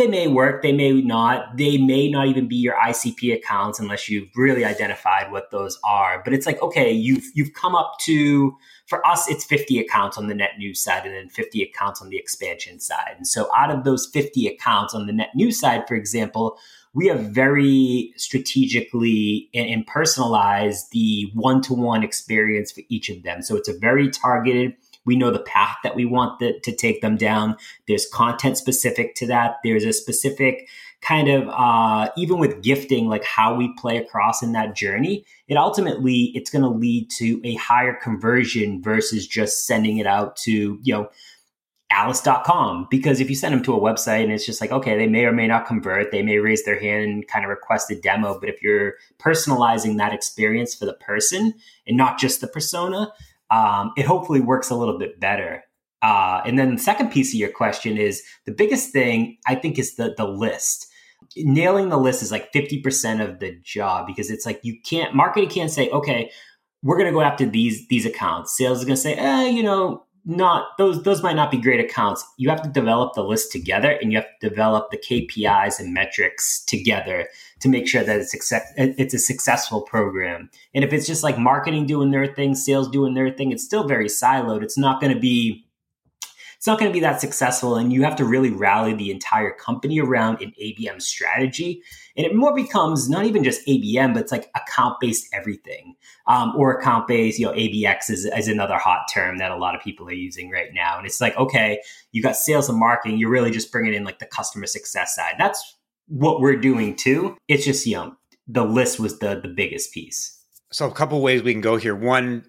they 0.01 0.07
may 0.07 0.27
work, 0.27 0.63
they 0.63 0.71
may 0.71 0.93
not. 1.01 1.57
They 1.57 1.77
may 1.77 2.09
not 2.09 2.27
even 2.27 2.47
be 2.47 2.55
your 2.55 2.75
ICP 2.75 3.35
accounts 3.35 3.79
unless 3.79 4.09
you've 4.09 4.29
really 4.35 4.65
identified 4.65 5.31
what 5.31 5.51
those 5.51 5.79
are. 5.83 6.21
But 6.23 6.33
it's 6.33 6.47
like, 6.47 6.61
okay, 6.61 6.91
you've 6.91 7.25
you've 7.35 7.53
come 7.53 7.75
up 7.75 7.97
to 8.01 8.57
for 8.87 9.05
us, 9.07 9.29
it's 9.29 9.45
50 9.45 9.79
accounts 9.79 10.17
on 10.17 10.27
the 10.27 10.33
net 10.33 10.51
new 10.57 10.73
side 10.73 11.05
and 11.05 11.15
then 11.15 11.29
50 11.29 11.63
accounts 11.63 12.01
on 12.01 12.09
the 12.09 12.17
expansion 12.17 12.79
side. 12.79 13.13
And 13.15 13.27
so 13.27 13.49
out 13.55 13.71
of 13.71 13.83
those 13.83 14.07
50 14.07 14.47
accounts 14.47 14.93
on 14.93 15.05
the 15.05 15.13
net 15.13 15.29
new 15.33 15.51
side, 15.51 15.87
for 15.87 15.95
example, 15.95 16.57
we 16.93 17.07
have 17.07 17.21
very 17.21 18.11
strategically 18.17 19.49
and 19.53 19.87
personalized 19.87 20.91
the 20.91 21.31
one-to-one 21.35 22.03
experience 22.03 22.71
for 22.71 22.81
each 22.89 23.09
of 23.09 23.23
them. 23.23 23.41
So 23.41 23.55
it's 23.55 23.69
a 23.69 23.77
very 23.77 24.09
targeted 24.09 24.75
we 25.05 25.15
know 25.15 25.31
the 25.31 25.39
path 25.39 25.77
that 25.83 25.95
we 25.95 26.05
want 26.05 26.39
the, 26.39 26.59
to 26.61 26.75
take 26.75 27.01
them 27.01 27.17
down. 27.17 27.57
There's 27.87 28.05
content 28.05 28.57
specific 28.57 29.15
to 29.15 29.27
that. 29.27 29.57
There's 29.63 29.85
a 29.85 29.93
specific 29.93 30.67
kind 31.01 31.29
of 31.29 31.47
uh, 31.49 32.09
even 32.15 32.37
with 32.37 32.61
gifting, 32.61 33.07
like 33.07 33.23
how 33.23 33.55
we 33.55 33.73
play 33.77 33.97
across 33.97 34.43
in 34.43 34.51
that 34.51 34.75
journey. 34.75 35.25
It 35.47 35.57
ultimately 35.57 36.31
it's 36.35 36.49
going 36.49 36.63
to 36.63 36.69
lead 36.69 37.09
to 37.17 37.41
a 37.43 37.55
higher 37.55 37.93
conversion 37.93 38.81
versus 38.81 39.27
just 39.27 39.65
sending 39.65 39.97
it 39.97 40.05
out 40.05 40.35
to 40.37 40.79
you 40.81 40.93
know 40.93 41.09
alice.com 41.91 42.87
because 42.89 43.19
if 43.19 43.29
you 43.29 43.35
send 43.35 43.53
them 43.53 43.61
to 43.61 43.75
a 43.75 43.79
website 43.79 44.23
and 44.23 44.31
it's 44.31 44.45
just 44.45 44.61
like 44.61 44.71
okay 44.71 44.97
they 44.97 45.07
may 45.07 45.25
or 45.25 45.33
may 45.33 45.45
not 45.45 45.65
convert 45.65 46.09
they 46.09 46.21
may 46.21 46.37
raise 46.37 46.63
their 46.63 46.79
hand 46.79 47.03
and 47.03 47.27
kind 47.27 47.43
of 47.43 47.49
request 47.49 47.91
a 47.91 47.95
demo 47.95 48.39
but 48.39 48.47
if 48.47 48.61
you're 48.63 48.93
personalizing 49.19 49.97
that 49.97 50.13
experience 50.13 50.73
for 50.73 50.85
the 50.85 50.93
person 50.93 51.53
and 51.85 51.97
not 51.97 52.17
just 52.17 52.39
the 52.39 52.47
persona 52.47 53.11
um, 53.51 53.91
it 53.97 54.05
hopefully 54.05 54.39
works 54.39 54.69
a 54.69 54.75
little 54.75 54.97
bit 54.97 55.19
better. 55.19 55.63
Uh, 56.01 56.41
and 56.45 56.57
then 56.57 56.75
the 56.75 56.81
second 56.81 57.11
piece 57.11 57.33
of 57.33 57.39
your 57.39 57.51
question 57.51 57.97
is 57.97 58.23
the 58.45 58.51
biggest 58.51 58.91
thing 58.91 59.37
I 59.45 59.55
think 59.55 59.77
is 59.77 59.95
the 59.95 60.15
the 60.17 60.27
list. 60.27 60.87
Nailing 61.37 61.89
the 61.89 61.97
list 61.97 62.23
is 62.23 62.31
like 62.31 62.51
50% 62.51 63.23
of 63.23 63.39
the 63.39 63.55
job 63.61 64.07
because 64.07 64.31
it's 64.31 64.45
like 64.45 64.59
you 64.63 64.77
can't 64.83 65.13
marketing 65.13 65.49
can't 65.49 65.69
say, 65.69 65.89
okay, 65.89 66.31
we're 66.81 66.97
gonna 66.97 67.11
go 67.11 67.21
after 67.21 67.45
these 67.45 67.87
these 67.87 68.05
accounts. 68.05 68.57
Sales 68.57 68.79
is 68.79 68.85
gonna 68.85 68.97
say, 68.97 69.13
eh, 69.13 69.49
you 69.49 69.61
know, 69.61 70.05
not 70.23 70.77
those 70.77 71.01
those 71.03 71.23
might 71.23 71.35
not 71.35 71.49
be 71.49 71.57
great 71.57 71.79
accounts. 71.79 72.23
You 72.37 72.49
have 72.49 72.61
to 72.61 72.69
develop 72.69 73.13
the 73.13 73.23
list 73.23 73.51
together 73.51 73.91
and 73.91 74.11
you 74.11 74.19
have 74.19 74.27
to 74.39 74.49
develop 74.49 74.91
the 74.91 74.97
kpis 74.97 75.79
and 75.79 75.93
metrics 75.93 76.63
together 76.65 77.27
to 77.61 77.69
make 77.69 77.87
sure 77.87 78.03
that 78.03 78.19
it's 78.19 78.31
success, 78.31 78.71
it's 78.77 79.13
a 79.13 79.19
successful 79.19 79.81
program. 79.81 80.49
And 80.75 80.83
if 80.83 80.93
it's 80.93 81.07
just 81.07 81.23
like 81.23 81.37
marketing 81.37 81.87
doing 81.87 82.11
their 82.11 82.27
thing 82.27 82.55
sales 82.55 82.89
doing 82.89 83.13
their 83.13 83.31
thing 83.31 83.51
it's 83.51 83.63
still 83.63 83.87
very 83.87 84.07
siloed. 84.07 84.63
It's 84.63 84.77
not 84.77 85.01
going 85.01 85.13
to 85.13 85.19
be 85.19 85.65
it's 86.61 86.67
not 86.67 86.77
going 86.77 86.91
to 86.91 86.93
be 86.93 86.99
that 86.99 87.19
successful 87.19 87.75
and 87.75 87.91
you 87.91 88.03
have 88.03 88.15
to 88.17 88.23
really 88.23 88.51
rally 88.51 88.93
the 88.93 89.09
entire 89.09 89.49
company 89.49 89.99
around 89.99 90.39
an 90.43 90.53
abm 90.61 91.01
strategy 91.01 91.81
and 92.15 92.23
it 92.23 92.35
more 92.35 92.53
becomes 92.53 93.09
not 93.09 93.25
even 93.25 93.43
just 93.43 93.65
abm 93.65 94.13
but 94.13 94.21
it's 94.21 94.31
like 94.31 94.51
account 94.53 94.99
based 95.01 95.27
everything. 95.33 95.95
Um, 96.27 96.53
or 96.55 96.77
account 96.77 97.07
based 97.07 97.39
you 97.39 97.47
know 97.47 97.53
abx 97.53 98.11
is, 98.11 98.25
is 98.25 98.47
another 98.47 98.77
hot 98.77 99.07
term 99.11 99.39
that 99.39 99.49
a 99.49 99.55
lot 99.55 99.73
of 99.73 99.81
people 99.81 100.07
are 100.07 100.13
using 100.13 100.51
right 100.51 100.69
now 100.71 100.99
and 100.99 101.07
it's 101.07 101.19
like 101.19 101.35
okay 101.35 101.81
you 102.11 102.21
got 102.21 102.35
sales 102.35 102.69
and 102.69 102.77
marketing 102.77 103.17
you're 103.17 103.31
really 103.31 103.49
just 103.49 103.71
bringing 103.71 103.95
in 103.95 104.03
like 104.03 104.19
the 104.19 104.27
customer 104.27 104.67
success 104.67 105.15
side. 105.15 105.33
That's 105.39 105.77
what 106.05 106.41
we're 106.41 106.57
doing 106.57 106.95
too. 106.95 107.37
It's 107.47 107.65
just 107.65 107.87
you 107.87 107.95
know 107.95 108.15
the 108.47 108.65
list 108.65 108.99
was 108.99 109.17
the 109.17 109.39
the 109.41 109.47
biggest 109.47 109.91
piece. 109.91 110.37
So 110.71 110.87
a 110.87 110.93
couple 110.93 111.19
ways 111.21 111.41
we 111.41 111.53
can 111.53 111.61
go 111.61 111.77
here. 111.77 111.95
One 111.95 112.45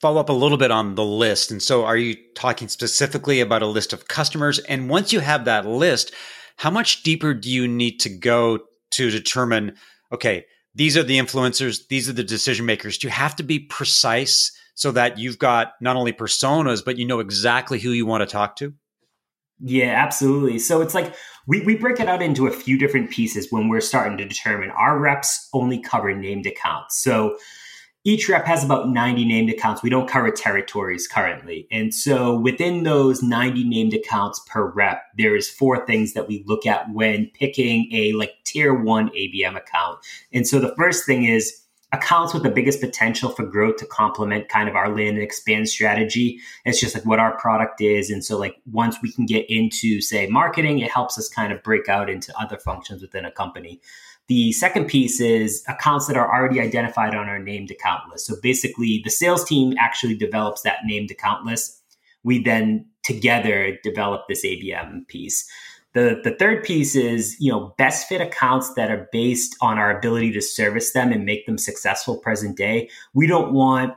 follow 0.00 0.20
up 0.20 0.28
a 0.28 0.32
little 0.32 0.58
bit 0.58 0.70
on 0.70 0.94
the 0.94 1.04
list. 1.04 1.50
And 1.50 1.62
so, 1.62 1.84
are 1.84 1.96
you 1.96 2.16
talking 2.34 2.68
specifically 2.68 3.40
about 3.40 3.62
a 3.62 3.66
list 3.66 3.92
of 3.92 4.08
customers? 4.08 4.58
And 4.60 4.88
once 4.88 5.12
you 5.12 5.20
have 5.20 5.44
that 5.44 5.66
list, 5.66 6.12
how 6.56 6.70
much 6.70 7.02
deeper 7.02 7.34
do 7.34 7.50
you 7.50 7.68
need 7.68 8.00
to 8.00 8.08
go 8.08 8.60
to 8.92 9.10
determine, 9.10 9.76
okay, 10.12 10.44
these 10.74 10.96
are 10.96 11.02
the 11.02 11.18
influencers, 11.18 11.86
these 11.88 12.08
are 12.08 12.12
the 12.12 12.24
decision 12.24 12.66
makers? 12.66 12.98
Do 12.98 13.06
you 13.06 13.12
have 13.12 13.36
to 13.36 13.42
be 13.42 13.58
precise 13.58 14.52
so 14.74 14.92
that 14.92 15.18
you've 15.18 15.38
got 15.38 15.72
not 15.80 15.96
only 15.96 16.12
personas, 16.12 16.84
but 16.84 16.98
you 16.98 17.06
know 17.06 17.18
exactly 17.18 17.80
who 17.80 17.90
you 17.90 18.06
want 18.06 18.22
to 18.22 18.26
talk 18.26 18.56
to? 18.56 18.74
Yeah, 19.60 19.92
absolutely. 20.00 20.60
So 20.60 20.80
it's 20.80 20.94
like 20.94 21.14
we, 21.48 21.62
we 21.62 21.76
break 21.76 21.98
it 21.98 22.08
out 22.08 22.22
into 22.22 22.46
a 22.46 22.52
few 22.52 22.78
different 22.78 23.10
pieces 23.10 23.48
when 23.50 23.68
we're 23.68 23.80
starting 23.80 24.16
to 24.18 24.24
determine 24.24 24.70
our 24.70 24.98
reps 24.98 25.48
only 25.52 25.80
cover 25.80 26.14
named 26.14 26.46
accounts. 26.46 27.02
So 27.02 27.38
each 28.08 28.26
rep 28.26 28.46
has 28.46 28.64
about 28.64 28.88
90 28.88 29.26
named 29.26 29.50
accounts. 29.50 29.82
We 29.82 29.90
don't 29.90 30.08
cover 30.08 30.30
territories 30.30 31.06
currently. 31.06 31.68
And 31.70 31.94
so 31.94 32.40
within 32.40 32.84
those 32.84 33.22
90 33.22 33.64
named 33.64 33.92
accounts 33.92 34.40
per 34.48 34.70
rep, 34.70 35.02
there 35.18 35.36
is 35.36 35.50
four 35.50 35.84
things 35.84 36.14
that 36.14 36.26
we 36.26 36.42
look 36.46 36.64
at 36.64 36.90
when 36.90 37.30
picking 37.34 37.86
a 37.92 38.12
like 38.12 38.32
tier 38.44 38.72
one 38.72 39.10
ABM 39.10 39.58
account. 39.58 39.98
And 40.32 40.48
so 40.48 40.58
the 40.58 40.74
first 40.74 41.04
thing 41.04 41.24
is 41.24 41.60
accounts 41.92 42.32
with 42.32 42.44
the 42.44 42.50
biggest 42.50 42.80
potential 42.80 43.28
for 43.28 43.44
growth 43.44 43.76
to 43.76 43.86
complement 43.86 44.48
kind 44.48 44.70
of 44.70 44.74
our 44.74 44.88
land 44.88 45.16
and 45.16 45.22
expand 45.22 45.68
strategy. 45.68 46.40
It's 46.64 46.80
just 46.80 46.94
like 46.94 47.04
what 47.04 47.18
our 47.18 47.36
product 47.36 47.82
is. 47.82 48.08
And 48.08 48.24
so 48.24 48.38
like 48.38 48.56
once 48.72 48.96
we 49.02 49.12
can 49.12 49.26
get 49.26 49.44
into 49.50 50.00
say 50.00 50.26
marketing, 50.28 50.78
it 50.78 50.90
helps 50.90 51.18
us 51.18 51.28
kind 51.28 51.52
of 51.52 51.62
break 51.62 51.90
out 51.90 52.08
into 52.08 52.32
other 52.40 52.56
functions 52.56 53.02
within 53.02 53.26
a 53.26 53.30
company. 53.30 53.82
The 54.28 54.52
second 54.52 54.86
piece 54.86 55.20
is 55.20 55.64
accounts 55.68 56.06
that 56.06 56.16
are 56.16 56.30
already 56.30 56.60
identified 56.60 57.14
on 57.14 57.28
our 57.28 57.38
named 57.38 57.70
account 57.70 58.10
list. 58.10 58.26
So 58.26 58.36
basically, 58.42 59.00
the 59.02 59.10
sales 59.10 59.44
team 59.44 59.74
actually 59.78 60.16
develops 60.16 60.62
that 60.62 60.80
named 60.84 61.10
account 61.10 61.46
list. 61.46 61.82
We 62.24 62.42
then 62.42 62.86
together 63.02 63.78
develop 63.82 64.28
this 64.28 64.44
ABM 64.44 65.08
piece. 65.08 65.48
The, 65.94 66.20
the 66.22 66.32
third 66.32 66.62
piece 66.62 66.94
is, 66.94 67.36
you 67.40 67.50
know, 67.50 67.74
best 67.78 68.06
fit 68.06 68.20
accounts 68.20 68.74
that 68.74 68.90
are 68.90 69.08
based 69.10 69.56
on 69.62 69.78
our 69.78 69.96
ability 69.96 70.32
to 70.32 70.42
service 70.42 70.92
them 70.92 71.10
and 71.10 71.24
make 71.24 71.46
them 71.46 71.56
successful 71.56 72.18
present 72.18 72.56
day. 72.56 72.90
We 73.14 73.26
don't 73.26 73.52
want 73.52 73.94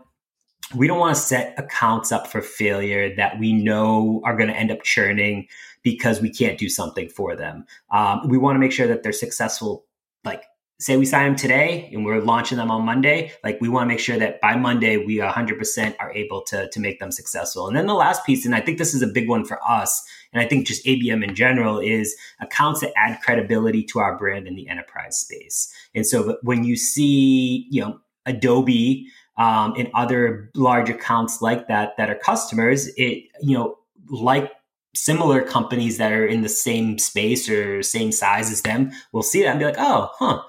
we 0.73 0.87
don't 0.87 0.99
want 0.99 1.13
to 1.15 1.21
set 1.21 1.53
accounts 1.57 2.13
up 2.13 2.27
for 2.27 2.41
failure 2.41 3.13
that 3.17 3.37
we 3.37 3.51
know 3.51 4.21
are 4.23 4.37
going 4.37 4.49
to 4.49 4.55
end 4.55 4.71
up 4.71 4.83
churning 4.83 5.47
because 5.83 6.21
we 6.21 6.29
can't 6.29 6.57
do 6.57 6.69
something 6.69 7.09
for 7.09 7.35
them. 7.35 7.65
Um, 7.91 8.21
we 8.29 8.37
want 8.37 8.55
to 8.55 8.59
make 8.59 8.71
sure 8.71 8.87
that 8.87 9.03
they're 9.03 9.11
successful 9.11 9.83
like 10.23 10.43
say 10.81 10.97
we 10.97 11.05
sign 11.05 11.27
them 11.27 11.35
today 11.35 11.89
and 11.93 12.03
we're 12.03 12.19
launching 12.19 12.57
them 12.57 12.71
on 12.71 12.83
Monday, 12.83 13.31
like 13.43 13.61
we 13.61 13.69
want 13.69 13.83
to 13.83 13.87
make 13.87 13.99
sure 13.99 14.17
that 14.17 14.41
by 14.41 14.55
Monday 14.55 14.97
we 14.97 15.17
100% 15.17 15.95
are 15.99 16.11
able 16.13 16.41
to 16.41 16.67
to 16.69 16.79
make 16.79 16.99
them 16.99 17.11
successful. 17.11 17.67
And 17.67 17.77
then 17.77 17.85
the 17.85 17.93
last 17.93 18.25
piece, 18.25 18.45
and 18.45 18.55
I 18.55 18.61
think 18.61 18.79
this 18.79 18.93
is 18.93 19.03
a 19.03 19.07
big 19.07 19.29
one 19.29 19.45
for 19.45 19.59
us, 19.67 20.03
and 20.33 20.41
I 20.41 20.47
think 20.47 20.65
just 20.65 20.83
ABM 20.85 21.23
in 21.23 21.35
general 21.35 21.79
is 21.79 22.15
accounts 22.41 22.81
that 22.81 22.93
add 22.97 23.21
credibility 23.21 23.83
to 23.85 23.99
our 23.99 24.17
brand 24.17 24.47
in 24.47 24.55
the 24.55 24.67
enterprise 24.67 25.19
space. 25.19 25.71
And 25.93 26.05
so 26.05 26.37
when 26.41 26.63
you 26.63 26.75
see, 26.75 27.67
you 27.69 27.81
know, 27.81 27.99
Adobe 28.25 29.07
um, 29.37 29.73
and 29.77 29.87
other 29.93 30.49
large 30.55 30.89
accounts 30.89 31.41
like 31.41 31.67
that 31.67 31.95
that 31.97 32.09
are 32.09 32.15
customers, 32.15 32.87
it 32.97 33.25
you 33.41 33.55
know 33.55 33.77
like 34.09 34.51
similar 34.93 35.41
companies 35.41 35.97
that 35.97 36.11
are 36.11 36.25
in 36.25 36.41
the 36.41 36.49
same 36.49 36.97
space 36.97 37.49
or 37.49 37.81
same 37.83 38.11
size 38.11 38.51
as 38.51 38.61
them 38.61 38.91
will 39.11 39.23
see 39.23 39.41
that 39.43 39.49
and 39.49 39.59
be 39.59 39.65
like, 39.65 39.75
oh, 39.77 40.09
huh. 40.19 40.41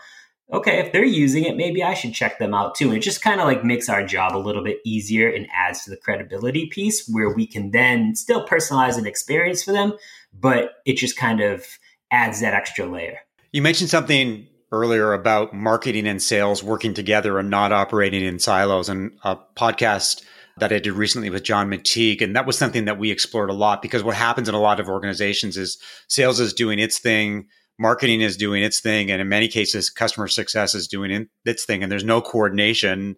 Okay, 0.52 0.80
if 0.80 0.92
they're 0.92 1.02
using 1.02 1.44
it, 1.44 1.56
maybe 1.56 1.82
I 1.82 1.94
should 1.94 2.12
check 2.12 2.38
them 2.38 2.52
out 2.52 2.74
too. 2.74 2.88
And 2.88 2.98
it 2.98 3.00
just 3.00 3.22
kind 3.22 3.40
of 3.40 3.46
like 3.46 3.64
makes 3.64 3.88
our 3.88 4.04
job 4.04 4.36
a 4.36 4.38
little 4.38 4.62
bit 4.62 4.80
easier 4.84 5.30
and 5.30 5.48
adds 5.54 5.84
to 5.84 5.90
the 5.90 5.96
credibility 5.96 6.66
piece 6.66 7.08
where 7.08 7.30
we 7.30 7.46
can 7.46 7.70
then 7.70 8.14
still 8.14 8.46
personalize 8.46 8.98
an 8.98 9.06
experience 9.06 9.62
for 9.62 9.72
them, 9.72 9.94
but 10.38 10.72
it 10.84 10.98
just 10.98 11.16
kind 11.16 11.40
of 11.40 11.64
adds 12.10 12.42
that 12.42 12.52
extra 12.52 12.84
layer. 12.84 13.18
You 13.52 13.62
mentioned 13.62 13.88
something 13.88 14.46
earlier 14.72 15.14
about 15.14 15.54
marketing 15.54 16.06
and 16.06 16.22
sales 16.22 16.62
working 16.62 16.92
together 16.92 17.38
and 17.38 17.48
not 17.48 17.72
operating 17.72 18.22
in 18.22 18.38
silos. 18.38 18.90
And 18.90 19.12
a 19.22 19.36
podcast 19.56 20.22
that 20.58 20.72
I 20.72 20.78
did 20.78 20.92
recently 20.92 21.30
with 21.30 21.42
John 21.42 21.68
McTeague. 21.70 22.22
And 22.22 22.36
that 22.36 22.46
was 22.46 22.58
something 22.58 22.84
that 22.84 22.98
we 22.98 23.10
explored 23.10 23.50
a 23.50 23.54
lot 23.54 23.82
because 23.82 24.02
what 24.02 24.16
happens 24.16 24.48
in 24.48 24.54
a 24.54 24.60
lot 24.60 24.80
of 24.80 24.88
organizations 24.88 25.56
is 25.56 25.78
sales 26.08 26.40
is 26.40 26.52
doing 26.52 26.78
its 26.78 26.98
thing, 26.98 27.46
marketing 27.78 28.20
is 28.20 28.36
doing 28.36 28.62
its 28.62 28.80
thing, 28.80 29.10
and 29.10 29.20
in 29.20 29.28
many 29.28 29.48
cases, 29.48 29.90
customer 29.90 30.28
success 30.28 30.74
is 30.74 30.88
doing 30.88 31.28
its 31.44 31.64
thing. 31.64 31.82
And 31.82 31.90
there's 31.90 32.04
no 32.04 32.20
coordination. 32.20 33.16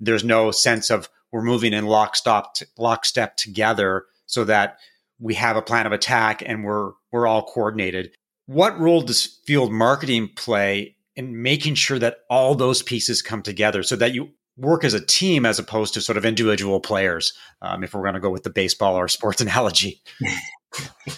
There's 0.00 0.24
no 0.24 0.50
sense 0.50 0.90
of 0.90 1.08
we're 1.32 1.42
moving 1.42 1.72
in 1.72 1.86
lockstep, 1.86 2.54
lockstep 2.78 3.36
together 3.36 4.04
so 4.26 4.44
that 4.44 4.78
we 5.18 5.34
have 5.34 5.56
a 5.56 5.62
plan 5.62 5.86
of 5.86 5.92
attack 5.92 6.42
and 6.44 6.64
we're 6.64 6.92
we're 7.12 7.26
all 7.26 7.42
coordinated. 7.42 8.10
What 8.46 8.78
role 8.78 9.00
does 9.00 9.40
field 9.46 9.72
marketing 9.72 10.30
play 10.36 10.96
in 11.16 11.42
making 11.42 11.76
sure 11.76 11.98
that 11.98 12.18
all 12.28 12.54
those 12.54 12.82
pieces 12.82 13.22
come 13.22 13.42
together 13.42 13.82
so 13.82 13.96
that 13.96 14.14
you 14.14 14.30
work 14.56 14.84
as 14.84 14.94
a 14.94 15.04
team 15.04 15.44
as 15.44 15.58
opposed 15.58 15.94
to 15.94 16.00
sort 16.00 16.16
of 16.16 16.24
individual 16.24 16.80
players 16.80 17.32
um, 17.62 17.82
if 17.82 17.94
we're 17.94 18.02
going 18.02 18.14
to 18.14 18.20
go 18.20 18.30
with 18.30 18.42
the 18.44 18.50
baseball 18.50 18.96
or 18.96 19.08
sports 19.08 19.40
analogy. 19.40 20.02
Yeah. 20.20 20.38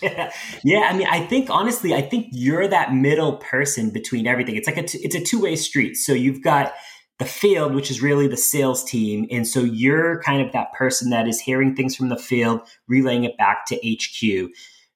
yeah 0.64 0.83
i 0.90 0.95
mean 0.95 1.07
i 1.11 1.19
think 1.19 1.49
honestly 1.49 1.95
i 1.95 2.02
think 2.02 2.26
you're 2.31 2.69
that 2.69 2.93
middle 2.93 3.38
person 3.38 3.88
between 3.88 4.26
everything. 4.26 4.55
It's 4.55 4.66
like 4.66 4.76
a 4.76 4.83
t- 4.83 4.99
it's 4.99 5.14
a 5.14 5.21
two-way 5.21 5.57
street. 5.57 5.95
So 5.95 6.12
you've 6.12 6.43
got 6.43 6.75
the 7.19 7.25
field 7.25 7.75
which 7.75 7.90
is 7.90 8.02
really 8.02 8.28
the 8.28 8.37
sales 8.37 8.85
team 8.85 9.26
and 9.31 9.49
so 9.49 9.61
you're 9.61 10.21
kind 10.21 10.43
of 10.43 10.52
that 10.52 10.75
person 10.75 11.09
that 11.09 11.26
is 11.26 11.40
hearing 11.40 11.75
things 11.75 11.97
from 11.97 12.11
the 12.11 12.19
field 12.19 12.61
relaying 12.87 13.25
it 13.25 13.38
back 13.38 13.64
to 13.64 13.76
hq 13.76 14.50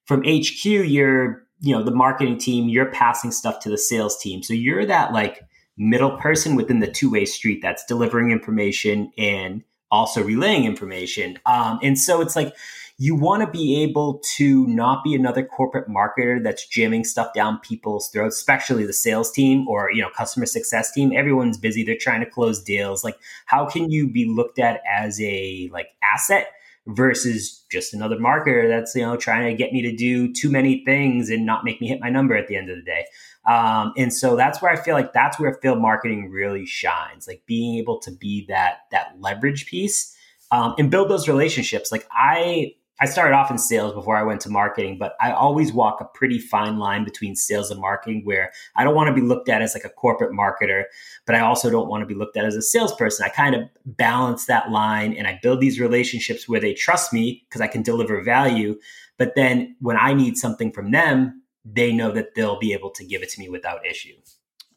from 0.05 0.21
hq 0.21 0.63
you're 0.63 1.41
you 1.61 1.75
know 1.75 1.83
the 1.83 1.91
marketing 1.91 2.37
team 2.37 2.67
you're 2.67 2.91
passing 2.91 3.31
stuff 3.31 3.59
to 3.59 3.69
the 3.69 3.77
sales 3.77 4.17
team. 4.17 4.43
So 4.43 4.53
you're 4.53 4.85
that 4.85 5.13
like 5.13 5.41
middle 5.81 6.15
person 6.17 6.55
within 6.55 6.79
the 6.79 6.87
two 6.87 7.09
way 7.09 7.25
street 7.25 7.59
that's 7.61 7.83
delivering 7.85 8.29
information 8.29 9.11
and 9.17 9.63
also 9.89 10.23
relaying 10.23 10.63
information. 10.63 11.39
Um, 11.45 11.79
and 11.81 11.97
so 11.97 12.21
it's 12.21 12.35
like 12.35 12.55
you 12.99 13.15
want 13.15 13.41
to 13.41 13.49
be 13.49 13.81
able 13.81 14.21
to 14.35 14.67
not 14.67 15.03
be 15.03 15.15
another 15.15 15.43
corporate 15.43 15.89
marketer 15.89 16.41
that's 16.41 16.67
jamming 16.67 17.03
stuff 17.03 17.33
down 17.33 17.59
people's 17.59 18.09
throats, 18.09 18.37
especially 18.37 18.85
the 18.85 18.93
sales 18.93 19.31
team 19.31 19.67
or 19.67 19.91
you 19.91 20.03
know 20.03 20.09
customer 20.15 20.45
success 20.45 20.91
team. 20.91 21.11
Everyone's 21.15 21.57
busy; 21.57 21.83
they're 21.83 21.97
trying 21.99 22.23
to 22.23 22.29
close 22.29 22.61
deals. 22.61 23.03
Like, 23.03 23.17
how 23.47 23.65
can 23.65 23.89
you 23.89 24.07
be 24.07 24.25
looked 24.25 24.59
at 24.59 24.81
as 24.87 25.19
a 25.19 25.67
like 25.73 25.87
asset? 26.03 26.47
Versus 26.87 27.63
just 27.71 27.93
another 27.93 28.17
marketer 28.17 28.67
that's 28.67 28.95
you 28.95 29.01
know 29.03 29.15
trying 29.15 29.49
to 29.49 29.55
get 29.55 29.71
me 29.71 29.81
to 29.81 29.95
do 29.95 30.31
too 30.33 30.49
many 30.49 30.83
things 30.83 31.29
and 31.29 31.45
not 31.45 31.63
make 31.63 31.79
me 31.79 31.87
hit 31.87 32.01
my 32.01 32.09
number 32.09 32.35
at 32.35 32.47
the 32.47 32.55
end 32.55 32.69
of 32.69 32.75
the 32.75 32.83
day 32.83 33.05
um, 33.45 33.93
and 33.97 34.13
so 34.13 34.35
that's 34.35 34.61
where 34.61 34.71
I 34.71 34.75
feel 34.75 34.93
like 34.93 35.13
that's 35.13 35.39
where 35.39 35.53
field 35.61 35.79
marketing 35.79 36.29
really 36.29 36.65
shines, 36.65 37.27
like 37.27 37.43
being 37.45 37.77
able 37.77 37.99
to 37.99 38.11
be 38.11 38.45
that 38.49 38.81
that 38.91 39.15
leverage 39.19 39.65
piece 39.65 40.15
um, 40.51 40.75
and 40.77 40.91
build 40.91 41.09
those 41.09 41.27
relationships. 41.27 41.91
Like 41.91 42.07
I 42.11 42.75
I 43.01 43.05
started 43.05 43.35
off 43.35 43.49
in 43.49 43.57
sales 43.57 43.95
before 43.95 44.15
I 44.15 44.21
went 44.21 44.41
to 44.41 44.49
marketing, 44.49 44.99
but 44.99 45.15
I 45.19 45.31
always 45.31 45.73
walk 45.73 46.01
a 46.01 46.05
pretty 46.05 46.37
fine 46.37 46.77
line 46.77 47.03
between 47.03 47.35
sales 47.35 47.71
and 47.71 47.81
marketing 47.81 48.21
where 48.25 48.51
I 48.75 48.83
don't 48.83 48.93
want 48.93 49.07
to 49.07 49.13
be 49.13 49.27
looked 49.27 49.49
at 49.49 49.63
as 49.63 49.73
like 49.73 49.83
a 49.83 49.89
corporate 49.89 50.31
marketer, 50.31 50.83
but 51.25 51.33
I 51.33 51.39
also 51.39 51.71
don't 51.71 51.89
want 51.89 52.03
to 52.03 52.05
be 52.05 52.13
looked 52.13 52.37
at 52.37 52.45
as 52.45 52.55
a 52.55 52.61
salesperson. 52.61 53.25
I 53.25 53.29
kind 53.29 53.55
of 53.55 53.63
balance 53.85 54.45
that 54.45 54.69
line 54.69 55.13
and 55.13 55.25
I 55.25 55.39
build 55.41 55.61
these 55.61 55.79
relationships 55.79 56.47
where 56.47 56.59
they 56.59 56.75
trust 56.75 57.11
me 57.11 57.43
because 57.49 57.59
I 57.59 57.67
can 57.67 57.81
deliver 57.81 58.21
value. 58.21 58.77
But 59.17 59.33
then 59.35 59.75
when 59.79 59.97
I 59.97 60.13
need 60.13 60.37
something 60.37 60.71
from 60.71 60.91
them, 60.91 61.41
they 61.65 61.91
know 61.91 62.11
that 62.11 62.35
they'll 62.35 62.59
be 62.59 62.71
able 62.71 62.91
to 62.91 63.03
give 63.03 63.23
it 63.23 63.29
to 63.31 63.39
me 63.39 63.49
without 63.49 63.83
issue. 63.83 64.13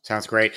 Sounds 0.01 0.27
great. 0.27 0.55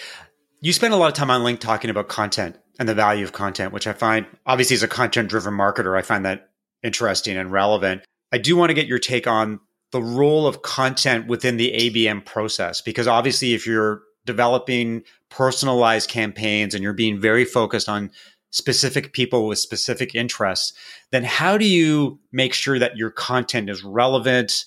You 0.61 0.71
spend 0.71 0.93
a 0.93 0.97
lot 0.97 1.07
of 1.07 1.13
time 1.15 1.29
on 1.29 1.41
LinkedIn 1.41 1.59
talking 1.59 1.89
about 1.89 2.07
content 2.07 2.57
and 2.79 2.87
the 2.87 2.95
value 2.95 3.25
of 3.25 3.33
content, 3.33 3.73
which 3.73 3.87
I 3.87 3.93
find 3.93 4.25
obviously 4.45 4.75
as 4.75 4.83
a 4.83 4.87
content 4.87 5.29
driven 5.29 5.53
marketer, 5.53 5.97
I 5.97 6.01
find 6.01 6.25
that 6.25 6.46
interesting 6.83 7.37
and 7.37 7.51
relevant. 7.51 8.03
I 8.31 8.37
do 8.37 8.55
want 8.55 8.69
to 8.69 8.73
get 8.73 8.87
your 8.87 8.99
take 8.99 9.27
on 9.27 9.59
the 9.91 10.01
role 10.01 10.47
of 10.47 10.61
content 10.61 11.27
within 11.27 11.57
the 11.57 11.71
ABM 11.71 12.25
process 12.25 12.81
because 12.81 13.07
obviously 13.07 13.53
if 13.53 13.65
you're 13.65 14.01
developing 14.25 15.03
personalized 15.29 16.09
campaigns 16.09 16.73
and 16.73 16.83
you're 16.83 16.93
being 16.93 17.19
very 17.19 17.45
focused 17.45 17.87
on 17.87 18.11
specific 18.51 19.13
people 19.13 19.47
with 19.47 19.59
specific 19.59 20.13
interests, 20.13 20.73
then 21.11 21.23
how 21.23 21.57
do 21.57 21.65
you 21.65 22.19
make 22.31 22.53
sure 22.53 22.79
that 22.79 22.97
your 22.97 23.09
content 23.09 23.69
is 23.69 23.83
relevant, 23.83 24.65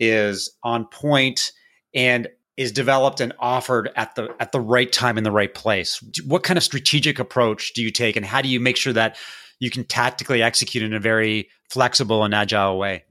is 0.00 0.50
on 0.64 0.86
point, 0.86 1.52
and 1.94 2.28
is 2.56 2.72
developed 2.72 3.20
and 3.20 3.32
offered 3.38 3.90
at 3.96 4.14
the 4.14 4.28
at 4.38 4.52
the 4.52 4.60
right 4.60 4.92
time 4.92 5.18
in 5.18 5.24
the 5.24 5.30
right 5.30 5.54
place? 5.54 6.02
What 6.26 6.42
kind 6.42 6.56
of 6.56 6.62
strategic 6.62 7.18
approach 7.18 7.72
do 7.74 7.82
you 7.82 7.90
take, 7.90 8.16
and 8.16 8.24
how 8.24 8.42
do 8.42 8.48
you 8.48 8.60
make 8.60 8.76
sure 8.76 8.92
that 8.92 9.16
you 9.62 9.70
can 9.70 9.84
tactically 9.84 10.42
execute 10.42 10.82
in 10.82 10.92
a 10.92 10.98
very 10.98 11.48
flexible 11.70 12.24
and 12.24 12.34
agile 12.34 12.76
way? 12.78 13.04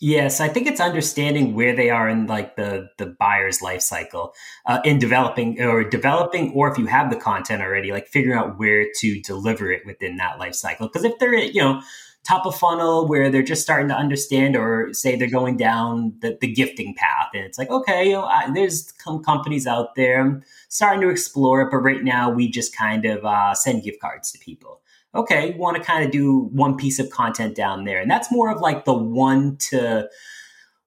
Yes, 0.00 0.40
I 0.40 0.48
think 0.48 0.66
it's 0.66 0.80
understanding 0.80 1.54
where 1.54 1.74
they 1.74 1.88
are 1.88 2.08
in 2.08 2.26
like 2.26 2.56
the 2.56 2.88
the 2.98 3.06
buyer's 3.06 3.62
life 3.62 3.80
cycle 3.80 4.34
uh, 4.66 4.80
in 4.84 4.98
developing 4.98 5.62
or 5.62 5.84
developing, 5.84 6.50
or 6.52 6.68
if 6.68 6.76
you 6.76 6.86
have 6.86 7.10
the 7.10 7.16
content 7.16 7.62
already, 7.62 7.92
like 7.92 8.08
figuring 8.08 8.36
out 8.36 8.58
where 8.58 8.86
to 8.96 9.22
deliver 9.22 9.70
it 9.70 9.86
within 9.86 10.16
that 10.16 10.40
life 10.40 10.56
cycle. 10.56 10.88
Because 10.88 11.04
if 11.04 11.16
they're 11.20 11.34
you 11.34 11.62
know 11.62 11.80
top 12.24 12.46
of 12.46 12.56
funnel 12.56 13.06
where 13.06 13.30
they're 13.30 13.42
just 13.42 13.62
starting 13.62 13.88
to 13.88 13.94
understand, 13.94 14.56
or 14.56 14.92
say 14.92 15.16
they're 15.16 15.28
going 15.28 15.56
down 15.56 16.14
the, 16.20 16.36
the 16.40 16.52
gifting 16.52 16.94
path, 16.94 17.28
and 17.34 17.44
it's 17.44 17.58
like 17.58 17.70
okay, 17.70 18.06
you 18.06 18.12
know, 18.12 18.24
I, 18.24 18.50
there's 18.52 18.92
some 19.02 19.22
companies 19.22 19.66
out 19.66 19.94
there 19.94 20.20
I'm 20.20 20.42
starting 20.68 21.00
to 21.02 21.08
explore 21.08 21.62
it, 21.62 21.70
but 21.70 21.78
right 21.78 22.02
now 22.02 22.30
we 22.30 22.48
just 22.50 22.76
kind 22.76 23.04
of 23.04 23.24
uh, 23.24 23.54
send 23.54 23.84
gift 23.84 24.00
cards 24.00 24.32
to 24.32 24.38
people 24.38 24.80
okay, 25.14 25.54
want 25.56 25.76
to 25.76 25.82
kind 25.82 26.04
of 26.04 26.10
do 26.10 26.50
one 26.52 26.76
piece 26.76 26.98
of 26.98 27.10
content 27.10 27.54
down 27.54 27.84
there. 27.84 28.00
And 28.00 28.10
that's 28.10 28.32
more 28.32 28.50
of 28.50 28.60
like 28.60 28.84
the 28.84 28.94
one 28.94 29.56
to 29.68 30.08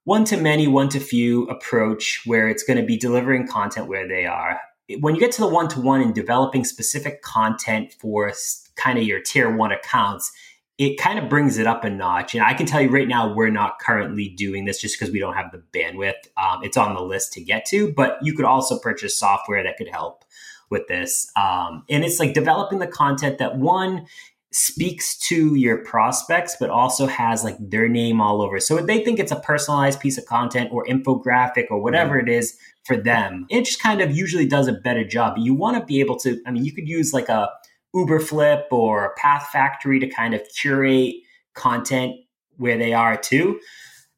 one 0.03 0.23
to 0.25 0.37
many, 0.37 0.67
one 0.67 0.89
to 0.89 0.99
few 0.99 1.43
approach 1.47 2.21
where 2.25 2.47
it's 2.47 2.63
going 2.63 2.79
to 2.79 2.85
be 2.85 2.97
delivering 2.97 3.47
content 3.47 3.87
where 3.87 4.07
they 4.07 4.25
are. 4.25 4.59
When 5.01 5.15
you 5.15 5.19
get 5.19 5.33
to 5.33 5.41
the 5.41 5.47
one 5.47 5.67
to 5.69 5.81
one 5.81 5.99
and 5.99 6.15
developing 6.15 6.63
specific 6.63 7.21
content 7.21 7.93
for 7.99 8.31
kind 8.77 8.97
of 8.97 9.03
your 9.03 9.19
tier 9.19 9.53
one 9.53 9.73
accounts, 9.73 10.31
it 10.77 10.99
kind 10.99 11.17
of 11.17 11.27
brings 11.27 11.57
it 11.57 11.65
up 11.65 11.83
a 11.83 11.89
notch. 11.89 12.35
And 12.35 12.43
I 12.43 12.53
can 12.53 12.67
tell 12.67 12.81
you 12.81 12.89
right 12.89 13.07
now, 13.07 13.33
we're 13.33 13.49
not 13.49 13.79
currently 13.79 14.29
doing 14.29 14.65
this 14.65 14.79
just 14.79 14.99
because 14.99 15.11
we 15.11 15.19
don't 15.19 15.33
have 15.33 15.51
the 15.51 15.63
bandwidth. 15.73 16.27
Um, 16.37 16.63
it's 16.63 16.77
on 16.77 16.93
the 16.93 17.01
list 17.01 17.33
to 17.33 17.41
get 17.41 17.65
to, 17.67 17.91
but 17.93 18.19
you 18.21 18.33
could 18.35 18.45
also 18.45 18.77
purchase 18.77 19.17
software 19.17 19.63
that 19.63 19.77
could 19.77 19.87
help 19.87 20.23
with 20.69 20.87
this. 20.87 21.31
Um, 21.35 21.83
and 21.89 22.03
it's 22.03 22.19
like 22.19 22.33
developing 22.33 22.77
the 22.79 22.87
content 22.87 23.39
that 23.39 23.57
one 23.57 24.05
speaks 24.51 25.17
to 25.17 25.55
your 25.55 25.77
prospects, 25.83 26.55
but 26.59 26.69
also 26.69 27.07
has 27.07 27.43
like 27.43 27.57
their 27.59 27.89
name 27.89 28.21
all 28.21 28.41
over. 28.41 28.59
So 28.59 28.77
they 28.77 29.03
think 29.03 29.19
it's 29.19 29.31
a 29.31 29.39
personalized 29.39 29.99
piece 29.99 30.17
of 30.17 30.25
content 30.25 30.69
or 30.71 30.85
infographic 30.85 31.65
or 31.69 31.81
whatever 31.81 32.19
it 32.19 32.29
is 32.29 32.57
for 32.85 32.95
them. 32.95 33.45
It 33.49 33.65
just 33.65 33.81
kind 33.81 33.99
of 33.99 34.15
usually 34.15 34.45
does 34.45 34.67
a 34.67 34.73
better 34.73 35.03
job. 35.03 35.37
You 35.37 35.53
want 35.53 35.77
to 35.77 35.85
be 35.85 35.99
able 35.99 36.17
to, 36.19 36.39
I 36.45 36.51
mean, 36.51 36.63
you 36.63 36.71
could 36.71 36.87
use 36.87 37.13
like 37.13 37.29
a 37.29 37.49
Uberflip 37.95 38.65
or 38.71 39.15
PathFactory 39.21 39.99
to 39.99 40.07
kind 40.07 40.33
of 40.33 40.41
curate 40.55 41.15
content 41.53 42.15
where 42.57 42.77
they 42.77 42.93
are 42.93 43.17
too. 43.17 43.59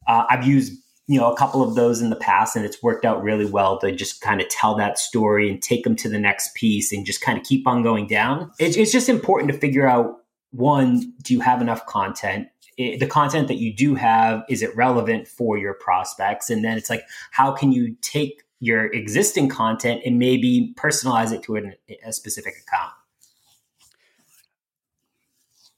Uh, 0.07 0.25
I've 0.29 0.45
used 0.45 0.73
you 1.07 1.19
know 1.19 1.31
a 1.31 1.35
couple 1.35 1.63
of 1.63 1.73
those 1.75 2.01
in 2.01 2.11
the 2.11 2.15
past 2.15 2.55
and 2.55 2.63
it's 2.63 2.83
worked 2.83 3.03
out 3.03 3.23
really 3.23 3.45
well 3.45 3.79
to 3.79 3.91
just 3.91 4.21
kind 4.21 4.39
of 4.41 4.47
tell 4.49 4.75
that 4.75 4.99
story 4.99 5.49
and 5.49 5.61
take 5.61 5.83
them 5.83 5.95
to 5.97 6.09
the 6.09 6.19
next 6.19 6.53
piece 6.53 6.93
and 6.93 7.05
just 7.05 7.21
kind 7.21 7.37
of 7.37 7.43
keep 7.43 7.67
on 7.67 7.81
going 7.81 8.05
down. 8.07 8.51
It's, 8.59 8.77
it's 8.77 8.91
just 8.91 9.09
important 9.09 9.51
to 9.51 9.57
figure 9.57 9.87
out 9.87 10.17
one 10.51 11.13
do 11.23 11.33
you 11.33 11.39
have 11.41 11.61
enough 11.61 11.85
content? 11.87 12.47
It, 12.77 12.99
the 12.99 13.07
content 13.07 13.47
that 13.47 13.57
you 13.57 13.75
do 13.75 13.95
have 13.95 14.43
is 14.49 14.61
it 14.61 14.75
relevant 14.75 15.27
for 15.27 15.57
your 15.57 15.73
prospects? 15.73 16.49
And 16.49 16.63
then 16.63 16.77
it's 16.77 16.89
like 16.89 17.03
how 17.31 17.51
can 17.51 17.71
you 17.71 17.95
take 18.01 18.43
your 18.59 18.85
existing 18.93 19.49
content 19.49 20.01
and 20.05 20.19
maybe 20.19 20.75
personalize 20.77 21.31
it 21.31 21.41
to 21.43 21.55
an, 21.55 21.73
a 22.05 22.13
specific 22.13 22.53
account 22.67 22.91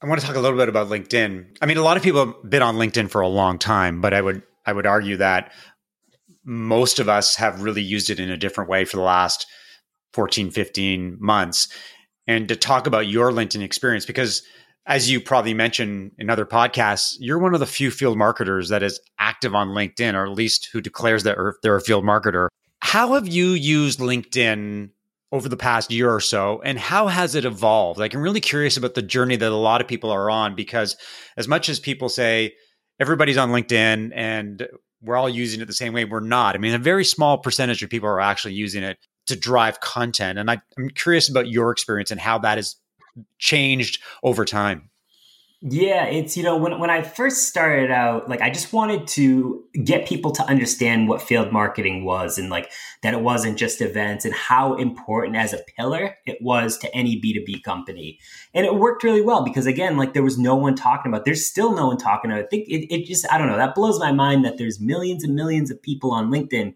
I 0.02 0.08
want 0.08 0.20
to 0.20 0.26
talk 0.26 0.36
a 0.36 0.40
little 0.40 0.58
bit 0.58 0.70
about 0.70 0.90
LinkedIn. 0.90 1.58
I 1.62 1.66
mean, 1.68 1.78
a 1.78 1.84
lot 1.84 1.96
of 1.96 2.02
people 2.02 2.26
have 2.26 2.50
been 2.50 2.64
on 2.64 2.76
LinkedIn 2.76 3.10
for 3.12 3.22
a 3.22 3.28
long 3.28 3.60
time, 3.60 4.02
but 4.02 4.14
I 4.14 4.22
would 4.22 4.42
I 4.66 4.74
would 4.74 4.86
argue 4.86 5.18
that 5.18 5.52
most 6.44 7.00
of 7.00 7.08
us 7.08 7.36
have 7.36 7.62
really 7.62 7.84
used 7.84 8.10
it 8.10 8.20
in 8.20 8.30
a 8.30 8.38
different 8.38 8.70
way 8.70 8.86
for 8.86 8.98
the 8.98 9.04
last 9.04 9.46
14, 10.14 10.52
15 10.52 11.18
months. 11.20 11.68
And 12.28 12.48
to 12.48 12.56
talk 12.56 12.88
about 12.88 13.08
your 13.08 13.32
LinkedIn 13.32 13.62
experience, 13.62 14.06
because 14.06 14.44
as 14.88 15.10
you 15.10 15.22
probably 15.22 15.54
mentioned 15.54 16.12
in 16.18 16.30
other 16.30 16.46
podcasts, 16.46 17.16
you're 17.20 17.38
one 17.38 17.54
of 17.54 17.60
the 17.60 17.68
few 17.68 17.92
field 17.92 18.18
marketers 18.18 18.70
that 18.70 18.82
is 18.82 19.00
active 19.20 19.54
on 19.54 19.70
LinkedIn, 19.70 20.16
or 20.16 20.26
at 20.26 20.32
least 20.32 20.70
who 20.74 20.82
declares 20.82 21.24
that 21.24 21.38
they're 21.62 21.76
a 21.76 21.82
field 21.82 22.04
marketer. 22.04 22.48
How 22.80 23.14
have 23.14 23.28
you 23.28 23.50
used 23.50 24.00
LinkedIn 24.00 24.90
over 25.32 25.48
the 25.48 25.58
past 25.58 25.92
year 25.92 26.14
or 26.14 26.20
so, 26.20 26.62
and 26.64 26.78
how 26.78 27.08
has 27.08 27.36
it 27.36 27.46
evolved? 27.46 28.00
Like, 28.00 28.14
I'm 28.14 28.22
really 28.22 28.42
curious 28.42 28.76
about 28.76 28.96
the 28.96 29.02
journey 29.02 29.38
that 29.38 29.52
a 29.52 29.56
lot 29.56 29.82
of 29.82 29.88
people 29.88 30.12
are 30.12 30.30
on, 30.30 30.56
because 30.56 30.98
as 31.38 31.48
much 31.48 31.70
as 31.70 31.80
people 31.80 32.10
say, 32.10 32.54
everybody's 33.00 33.38
on 33.38 33.50
LinkedIn 33.50 34.12
and 34.14 34.68
we're 35.02 35.16
all 35.16 35.30
using 35.30 35.62
it 35.62 35.66
the 35.66 35.74
same 35.74 35.94
way. 35.94 36.06
We're 36.06 36.20
not. 36.20 36.54
I 36.54 36.60
mean, 36.60 36.76
a 36.76 36.78
very 36.78 37.04
small 37.04 37.40
percentage 37.40 37.82
of 37.82 37.90
people 37.90 38.10
are 38.10 38.20
actually 38.20 38.54
using 38.54 38.84
it 38.84 39.00
to 39.28 39.36
drive 39.36 39.80
content. 39.80 40.38
And 40.38 40.52
I, 40.52 40.62
I'm 40.78 40.90
curious 40.90 41.28
about 41.28 41.48
your 41.48 41.72
experience 41.72 42.12
and 42.12 42.20
how 42.20 42.38
that 42.40 42.60
has 42.60 42.76
changed 43.40 44.04
over 44.22 44.46
time. 44.46 44.91
Yeah, 45.64 46.06
it's 46.06 46.36
you 46.36 46.42
know 46.42 46.58
when 46.58 46.80
when 46.80 46.90
I 46.90 47.04
first 47.04 47.48
started 47.48 47.92
out, 47.92 48.28
like 48.28 48.42
I 48.42 48.50
just 48.50 48.74
wanted 48.74 49.08
to 49.10 49.64
get 49.84 50.08
people 50.08 50.32
to 50.32 50.44
understand 50.46 51.08
what 51.08 51.22
field 51.22 51.52
marketing 51.52 52.04
was 52.04 52.40
and 52.40 52.50
like 52.50 52.72
that 53.04 53.14
it 53.14 53.22
wasn't 53.22 53.60
just 53.60 53.80
events 53.80 54.26
and 54.26 54.34
how 54.34 54.74
important 54.74 55.36
as 55.36 55.54
a 55.54 55.60
pillar 55.78 56.16
it 56.26 56.40
was 56.42 56.80
to 56.80 56.96
any 56.96 57.22
B2B 57.22 57.62
company. 57.62 58.18
And 58.56 58.66
it 58.66 58.74
worked 58.74 59.04
really 59.04 59.22
well 59.22 59.44
because 59.44 59.68
again, 59.68 59.98
like 59.98 60.14
there 60.14 60.24
was 60.24 60.40
no 60.40 60.56
one 60.56 60.74
talking 60.74 61.12
about. 61.12 61.26
There's 61.26 61.46
still 61.46 61.76
no 61.76 61.86
one 61.88 61.98
talking 61.98 62.32
about. 62.32 62.44
I 62.44 62.48
think 62.48 62.68
it, 62.68 62.92
it 62.92 63.06
just 63.06 63.32
I 63.32 63.38
don't 63.38 63.46
know, 63.48 63.58
that 63.58 63.76
blows 63.76 64.00
my 64.00 64.12
mind 64.12 64.44
that 64.46 64.58
there's 64.58 64.80
millions 64.80 65.24
and 65.24 65.36
millions 65.36 65.70
of 65.70 65.80
people 65.80 66.10
on 66.10 66.32
LinkedIn 66.32 66.74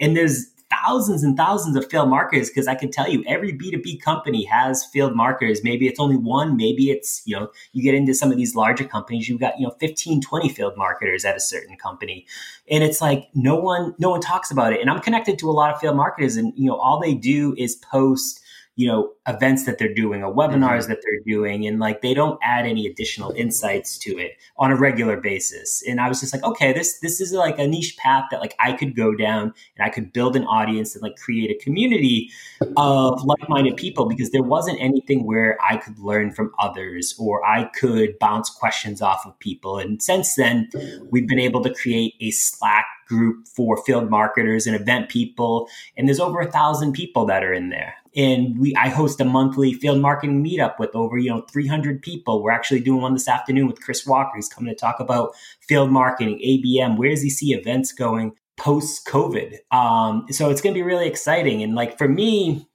and 0.00 0.16
there's 0.16 0.46
thousands 0.82 1.22
and 1.22 1.36
thousands 1.36 1.76
of 1.76 1.88
field 1.90 2.08
marketers 2.08 2.48
because 2.48 2.68
I 2.68 2.74
can 2.74 2.90
tell 2.90 3.08
you 3.08 3.24
every 3.26 3.52
B2B 3.52 4.00
company 4.02 4.44
has 4.44 4.84
field 4.84 5.14
marketers. 5.14 5.62
Maybe 5.62 5.86
it's 5.86 6.00
only 6.00 6.16
one, 6.16 6.56
maybe 6.56 6.90
it's, 6.90 7.22
you 7.24 7.36
know, 7.36 7.50
you 7.72 7.82
get 7.82 7.94
into 7.94 8.14
some 8.14 8.30
of 8.30 8.36
these 8.36 8.54
larger 8.54 8.84
companies, 8.84 9.28
you've 9.28 9.40
got, 9.40 9.58
you 9.58 9.66
know, 9.66 9.74
15, 9.80 10.20
20 10.20 10.48
field 10.48 10.76
marketers 10.76 11.24
at 11.24 11.36
a 11.36 11.40
certain 11.40 11.76
company. 11.76 12.26
And 12.70 12.82
it's 12.82 13.00
like 13.00 13.28
no 13.34 13.56
one 13.56 13.94
no 13.98 14.10
one 14.10 14.20
talks 14.20 14.50
about 14.50 14.72
it. 14.72 14.80
And 14.80 14.90
I'm 14.90 15.00
connected 15.00 15.38
to 15.40 15.50
a 15.50 15.52
lot 15.52 15.72
of 15.72 15.80
field 15.80 15.96
marketers 15.96 16.36
and 16.36 16.52
you 16.56 16.66
know, 16.66 16.76
all 16.76 17.00
they 17.00 17.14
do 17.14 17.54
is 17.58 17.76
post 17.76 18.40
you 18.76 18.88
know 18.88 19.12
events 19.26 19.64
that 19.64 19.78
they're 19.78 19.94
doing 19.94 20.22
or 20.22 20.34
webinars 20.34 20.80
mm-hmm. 20.80 20.90
that 20.90 20.98
they're 21.02 21.20
doing 21.26 21.66
and 21.66 21.78
like 21.78 22.02
they 22.02 22.12
don't 22.12 22.38
add 22.42 22.66
any 22.66 22.86
additional 22.86 23.30
insights 23.32 23.96
to 23.98 24.18
it 24.18 24.32
on 24.58 24.70
a 24.70 24.76
regular 24.76 25.20
basis. 25.20 25.82
And 25.86 26.00
i 26.00 26.08
was 26.08 26.20
just 26.20 26.32
like 26.32 26.42
okay 26.42 26.72
this 26.72 26.98
this 27.00 27.20
is 27.20 27.32
like 27.32 27.58
a 27.58 27.66
niche 27.66 27.96
path 27.96 28.24
that 28.30 28.40
like 28.40 28.54
i 28.58 28.72
could 28.72 28.96
go 28.96 29.14
down 29.14 29.52
and 29.76 29.84
i 29.84 29.88
could 29.88 30.12
build 30.12 30.36
an 30.36 30.44
audience 30.44 30.94
and 30.94 31.02
like 31.02 31.16
create 31.16 31.50
a 31.50 31.62
community 31.62 32.30
of 32.76 33.22
like-minded 33.24 33.76
people 33.76 34.06
because 34.06 34.30
there 34.30 34.42
wasn't 34.42 34.80
anything 34.80 35.24
where 35.24 35.56
i 35.62 35.76
could 35.76 35.98
learn 35.98 36.32
from 36.32 36.52
others 36.58 37.14
or 37.18 37.44
i 37.46 37.64
could 37.64 38.18
bounce 38.18 38.50
questions 38.50 39.00
off 39.00 39.24
of 39.26 39.38
people. 39.38 39.78
And 39.78 40.02
since 40.02 40.34
then 40.34 40.68
we've 41.10 41.28
been 41.28 41.38
able 41.38 41.62
to 41.62 41.72
create 41.72 42.14
a 42.20 42.30
slack 42.30 42.86
group 43.06 43.46
for 43.46 43.76
field 43.84 44.10
marketers 44.10 44.66
and 44.66 44.74
event 44.74 45.08
people 45.08 45.68
and 45.96 46.08
there's 46.08 46.20
over 46.20 46.40
a 46.40 46.50
thousand 46.50 46.92
people 46.92 47.26
that 47.26 47.44
are 47.44 47.52
in 47.52 47.68
there 47.68 47.94
and 48.16 48.58
we 48.58 48.74
I 48.76 48.88
host 48.88 49.20
a 49.20 49.24
monthly 49.24 49.72
field 49.74 50.00
marketing 50.00 50.44
meetup 50.44 50.78
with 50.78 50.94
over 50.94 51.18
you 51.18 51.30
know 51.30 51.42
300 51.52 52.02
people. 52.02 52.42
We're 52.42 52.50
actually 52.50 52.80
doing 52.80 53.02
one 53.02 53.14
this 53.14 53.28
afternoon 53.28 53.66
with 53.66 53.80
Chris 53.80 54.06
Walker. 54.06 54.32
He's 54.36 54.48
coming 54.48 54.72
to 54.72 54.78
talk 54.78 55.00
about 55.00 55.34
field 55.60 55.90
marketing, 55.90 56.40
ABM. 56.44 56.96
Where 56.96 57.10
does 57.10 57.22
he 57.22 57.30
see 57.30 57.52
events 57.52 57.92
going 57.92 58.32
post 58.56 59.06
COVID? 59.06 59.58
Um, 59.72 60.26
so 60.30 60.50
it's 60.50 60.60
going 60.60 60.74
to 60.74 60.78
be 60.78 60.82
really 60.82 61.08
exciting. 61.08 61.62
And 61.62 61.74
like 61.74 61.98
for 61.98 62.08
me, 62.08 62.68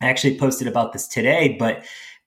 I 0.00 0.08
actually 0.08 0.38
posted 0.38 0.68
about 0.68 0.92
this 0.92 1.08
today, 1.08 1.56
but 1.58 1.78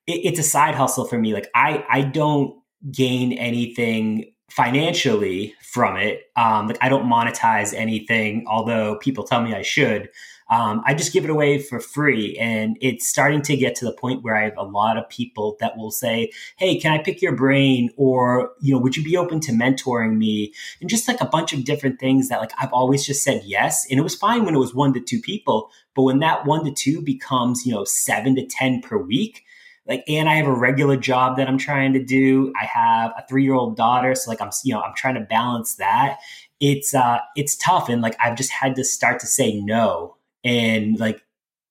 it, 0.08 0.22
it's 0.26 0.40
a 0.40 0.44
side 0.44 0.76
hustle 0.76 1.06
for 1.06 1.18
me. 1.18 1.34
Like 1.34 1.50
I 1.56 1.86
I 1.90 2.02
don't 2.02 2.60
gain 2.92 3.34
anything 3.34 4.34
financially 4.50 5.54
from 5.62 5.98
it. 5.98 6.24
Um, 6.36 6.68
like 6.68 6.78
I 6.82 6.90
don't 6.90 7.06
monetize 7.06 7.74
anything, 7.74 8.46
although 8.48 8.98
people 8.98 9.24
tell 9.24 9.42
me 9.42 9.54
I 9.54 9.62
should. 9.62 10.10
Um, 10.50 10.82
I 10.86 10.94
just 10.94 11.14
give 11.14 11.24
it 11.24 11.30
away 11.30 11.60
for 11.60 11.80
free. 11.80 12.36
And 12.38 12.78
it's 12.82 13.08
starting 13.08 13.42
to 13.44 13.56
get 13.56 13.76
to 13.76 13.86
the 13.86 13.92
point 13.92 14.24
where 14.24 14.36
I 14.36 14.44
have 14.44 14.58
a 14.58 14.64
lot 14.64 14.98
of 14.98 15.08
people 15.10 15.58
that 15.60 15.78
will 15.78 15.92
say, 15.92 16.32
Hey, 16.58 16.80
can 16.80 16.92
I 16.92 17.04
pick 17.04 17.22
your 17.22 17.36
brain? 17.36 17.92
Or, 17.98 18.52
you 18.60 18.74
know, 18.74 18.80
would 18.80 18.98
you 18.98 19.04
be 19.04 19.18
open 19.18 19.40
to 19.42 19.52
mentoring 19.52 20.18
me? 20.18 20.54
And 20.82 20.90
just 20.90 21.08
like 21.08 21.22
a 21.22 21.26
bunch 21.26 21.54
of 21.54 21.66
different 21.66 22.00
things 22.00 22.30
that 22.30 22.40
like 22.40 22.52
I've 22.60 22.74
always 22.74 23.06
just 23.06 23.24
said 23.24 23.44
yes. 23.46 23.86
And 23.90 24.00
it 24.00 24.04
was 24.04 24.16
fine 24.16 24.46
when 24.46 24.56
it 24.56 24.60
was 24.60 24.74
one 24.74 24.94
to 24.94 25.00
two 25.00 25.20
people. 25.20 25.70
But 25.96 26.04
when 26.04 26.20
that 26.20 26.46
one 26.46 26.66
to 26.66 26.72
two 26.72 27.02
becomes, 27.02 27.66
you 27.66 27.74
know, 27.74 27.84
seven 27.84 28.36
to 28.36 28.46
10 28.46 28.82
per 28.82 28.98
week, 28.98 29.44
like 29.88 30.04
and 30.08 30.30
i 30.30 30.36
have 30.36 30.46
a 30.48 30.54
regular 30.54 30.96
job 30.96 31.36
that 31.36 31.48
i'm 31.48 31.58
trying 31.58 31.92
to 31.94 32.04
do 32.04 32.54
i 32.60 32.64
have 32.64 33.12
a 33.18 33.26
three 33.28 33.44
year 33.44 33.56
old 33.56 33.76
daughter 33.76 34.16
so 34.16 34.30
like 34.30 34.40
i'm 34.40 34.52
you 34.64 34.74
know 34.74 34.82
i'm 34.82 34.94
trying 34.96 35.16
to 35.16 35.22
balance 35.22 35.76
that 35.76 36.20
it's 36.60 36.94
uh 36.94 37.18
it's 37.36 37.58
tough 37.58 37.90
and 37.90 38.02
like 38.02 38.16
i've 38.22 38.38
just 38.38 38.52
had 38.52 38.76
to 38.76 38.84
start 38.84 39.20
to 39.20 39.28
say 39.28 39.60
no 39.60 40.16
and 40.44 41.00
like 41.00 41.22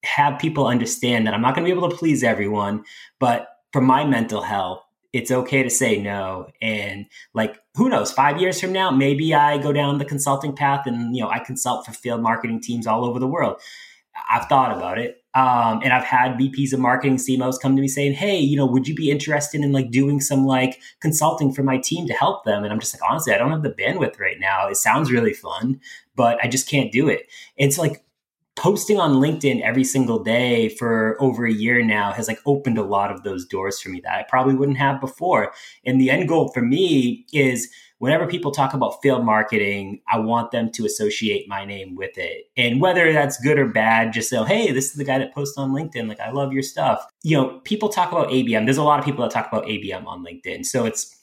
have 0.05 0.39
people 0.39 0.67
understand 0.67 1.27
that 1.27 1.35
i'm 1.35 1.43
not 1.43 1.55
going 1.55 1.67
to 1.67 1.73
be 1.73 1.77
able 1.77 1.89
to 1.89 1.97
please 1.97 2.23
everyone 2.23 2.85
but 3.19 3.49
for 3.73 3.81
my 3.81 4.05
mental 4.05 4.43
health 4.43 4.83
it's 5.13 5.31
okay 5.31 5.63
to 5.63 5.71
say 5.71 6.01
no 6.01 6.49
and 6.61 7.07
like 7.35 7.59
who 7.75 7.89
knows 7.89 8.13
five 8.13 8.41
years 8.41 8.61
from 8.61 8.73
now 8.73 8.91
maybe 8.91 9.35
i 9.35 9.59
go 9.59 9.73
down 9.73 9.99
the 9.99 10.05
consulting 10.05 10.55
path 10.55 10.87
and 10.87 11.17
you 11.17 11.23
know 11.23 11.31
i 11.31 11.39
consult 11.39 11.85
for 11.85 11.93
field 11.93 12.23
marketing 12.23 12.61
teams 12.61 12.87
all 12.87 13.05
over 13.05 13.19
the 13.19 13.27
world 13.27 13.61
i've 14.31 14.47
thought 14.47 14.77
about 14.77 14.99
it 14.99 15.19
um, 15.39 15.83
and 15.85 15.93
I've 15.93 16.05
had 16.05 16.37
VPs 16.37 16.73
of 16.73 16.81
marketing 16.81 17.17
CMOs 17.17 17.61
come 17.61 17.77
to 17.77 17.83
me 17.83 17.87
saying, 17.87 18.15
"Hey, 18.15 18.39
you 18.39 18.57
know, 18.57 18.67
would 18.67 18.89
you 18.89 18.95
be 18.95 19.09
interested 19.09 19.61
in 19.61 19.71
like 19.71 19.93
doing 19.93 20.21
some 20.21 20.47
like 20.47 20.81
consulting 21.01 21.53
for 21.53 21.63
my 21.63 21.79
team 21.79 22.09
to 22.09 22.13
help 22.13 22.45
them?" 22.45 22.65
And 22.65 22.73
I'm 22.73 22.81
just 22.81 22.93
like, 22.93 23.09
honestly, 23.09 23.33
I 23.33 23.39
don't 23.39 23.53
have 23.53 23.63
the 23.63 23.71
bandwidth 23.71 24.19
right 24.19 24.41
now. 24.41 24.67
It 24.67 24.79
sounds 24.79 25.13
really 25.13 25.33
fun, 25.33 25.81
but 26.17 26.43
I 26.43 26.49
just 26.49 26.69
can't 26.69 26.91
do 26.91 27.09
it. 27.09 27.29
It's 27.57 27.79
like 27.79 28.03
posting 28.59 28.99
on 28.99 29.15
LinkedIn 29.15 29.63
every 29.63 29.85
single 29.85 30.19
day 30.19 30.69
for 30.69 31.17
over 31.21 31.47
a 31.47 31.53
year 31.53 31.83
now 31.85 32.11
has 32.13 32.27
like 32.27 32.41
opened 32.45 32.77
a 32.77 32.83
lot 32.83 33.13
of 33.13 33.23
those 33.23 33.47
doors 33.47 33.81
for 33.81 33.89
me 33.89 34.01
that 34.01 34.13
I 34.13 34.25
probably 34.29 34.55
wouldn't 34.55 34.79
have 34.79 35.01
before. 35.01 35.53
And 35.87 36.01
the 36.01 36.11
end 36.11 36.29
goal 36.29 36.51
for 36.53 36.61
me 36.61 37.25
is 37.33 37.69
whenever 37.99 38.27
people 38.27 38.51
talk 38.51 38.75
about 38.75 39.01
field 39.01 39.25
marketing, 39.25 40.01
I 40.13 40.19
want 40.19 40.51
them 40.51 40.73
to 40.73 40.85
associate 40.85 41.49
my 41.49 41.65
name 41.65 41.95
with 41.95 42.19
it. 42.19 42.51
And 42.57 42.81
whether 42.81 43.13
that's 43.13 43.41
good 43.41 43.59
or 43.59 43.67
bad, 43.67 44.13
just 44.13 44.29
say, 44.29 44.43
hey, 44.45 44.73
this 44.73 44.87
is 44.87 44.95
the 44.95 45.05
guy 45.05 45.19
that 45.19 45.35
posts 45.35 45.57
on 45.57 45.71
LinkedIn. 45.71 46.09
Like, 46.09 46.21
I 46.21 46.33
love 46.33 46.53
your 46.53 46.63
stuff. 46.63 47.07
You 47.23 47.37
know, 47.37 47.61
people 47.61 47.89
talk 47.89 48.11
about 48.11 48.29
ABM. 48.29 48.65
There's 48.65 48.77
a 48.77 48.83
lot 48.83 48.99
of 48.99 49.05
people 49.05 49.23
that 49.23 49.33
talk 49.33 49.47
about 49.47 49.67
ABM 49.67 50.05
on 50.07 50.25
LinkedIn. 50.25 50.67
So 50.67 50.85
it's 50.85 51.15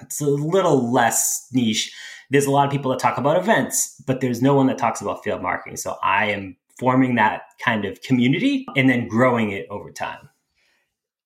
it's 0.00 0.20
a 0.20 0.26
little 0.26 0.92
less 0.92 1.48
niche. 1.52 1.92
There's 2.30 2.46
a 2.46 2.52
lot 2.52 2.66
of 2.66 2.70
people 2.70 2.92
that 2.92 3.00
talk 3.00 3.18
about 3.18 3.36
events, 3.36 4.00
but 4.06 4.20
there's 4.20 4.40
no 4.40 4.54
one 4.54 4.68
that 4.68 4.78
talks 4.78 5.00
about 5.00 5.24
field 5.24 5.42
marketing. 5.42 5.76
So 5.76 5.96
I 6.02 6.26
am 6.26 6.56
forming 6.78 7.16
that 7.16 7.42
kind 7.64 7.84
of 7.84 8.00
community 8.02 8.66
and 8.76 8.88
then 8.88 9.08
growing 9.08 9.50
it 9.50 9.66
over 9.70 9.90
time 9.90 10.28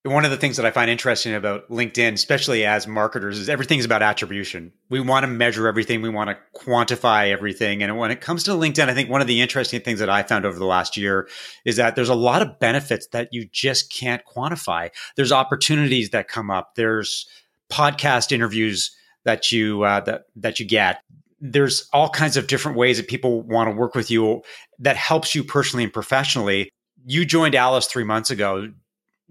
one 0.04 0.24
of 0.24 0.32
the 0.32 0.36
things 0.36 0.56
that 0.56 0.66
I 0.66 0.72
find 0.72 0.90
interesting 0.90 1.32
about 1.32 1.68
LinkedIn, 1.70 2.14
especially 2.14 2.64
as 2.64 2.88
marketers, 2.88 3.38
is 3.38 3.48
everything's 3.48 3.84
about 3.84 4.02
attribution. 4.02 4.72
We 4.90 4.98
want 4.98 5.22
to 5.22 5.28
measure 5.28 5.68
everything, 5.68 6.02
we 6.02 6.08
want 6.08 6.30
to 6.30 6.38
quantify 6.60 7.30
everything. 7.30 7.84
And 7.84 7.96
when 7.96 8.10
it 8.10 8.20
comes 8.20 8.42
to 8.44 8.50
LinkedIn, 8.50 8.88
I 8.88 8.94
think 8.94 9.08
one 9.08 9.20
of 9.20 9.28
the 9.28 9.40
interesting 9.40 9.80
things 9.80 10.00
that 10.00 10.10
I 10.10 10.24
found 10.24 10.44
over 10.44 10.58
the 10.58 10.66
last 10.66 10.96
year 10.96 11.28
is 11.64 11.76
that 11.76 11.94
there's 11.94 12.08
a 12.08 12.16
lot 12.16 12.42
of 12.42 12.58
benefits 12.58 13.06
that 13.08 13.28
you 13.30 13.46
just 13.52 13.92
can't 13.92 14.22
quantify. 14.24 14.90
There's 15.14 15.30
opportunities 15.30 16.10
that 16.10 16.26
come 16.26 16.50
up. 16.50 16.74
There's 16.74 17.28
podcast 17.70 18.32
interviews 18.32 18.90
that 19.24 19.52
you 19.52 19.84
uh, 19.84 20.00
that 20.00 20.24
that 20.34 20.58
you 20.58 20.66
get. 20.66 21.00
There's 21.42 21.86
all 21.92 22.08
kinds 22.08 22.38
of 22.38 22.46
different 22.46 22.78
ways 22.78 22.96
that 22.96 23.08
people 23.08 23.42
want 23.42 23.68
to 23.68 23.76
work 23.76 23.94
with 23.94 24.10
you 24.10 24.42
that 24.78 24.96
helps 24.96 25.34
you 25.34 25.44
personally 25.44 25.84
and 25.84 25.92
professionally. 25.92 26.70
You 27.04 27.26
joined 27.26 27.54
Alice 27.54 27.86
three 27.86 28.04
months 28.04 28.30
ago 28.30 28.68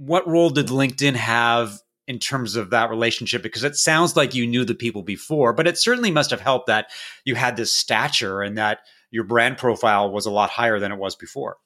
what 0.01 0.27
role 0.27 0.49
did 0.49 0.67
LinkedIn 0.67 1.13
have 1.13 1.79
in 2.07 2.17
terms 2.17 2.55
of 2.55 2.71
that 2.71 2.89
relationship? 2.89 3.43
Because 3.43 3.63
it 3.63 3.75
sounds 3.75 4.15
like 4.15 4.33
you 4.33 4.47
knew 4.47 4.65
the 4.65 4.73
people 4.73 5.03
before, 5.03 5.53
but 5.53 5.67
it 5.67 5.77
certainly 5.77 6.09
must 6.09 6.31
have 6.31 6.41
helped 6.41 6.65
that 6.67 6.87
you 7.23 7.35
had 7.35 7.55
this 7.55 7.71
stature 7.71 8.41
and 8.41 8.57
that 8.57 8.79
your 9.11 9.23
brand 9.23 9.59
profile 9.59 10.11
was 10.11 10.25
a 10.25 10.31
lot 10.31 10.49
higher 10.49 10.79
than 10.79 10.91
it 10.91 10.97
was 10.97 11.15
before. 11.15 11.57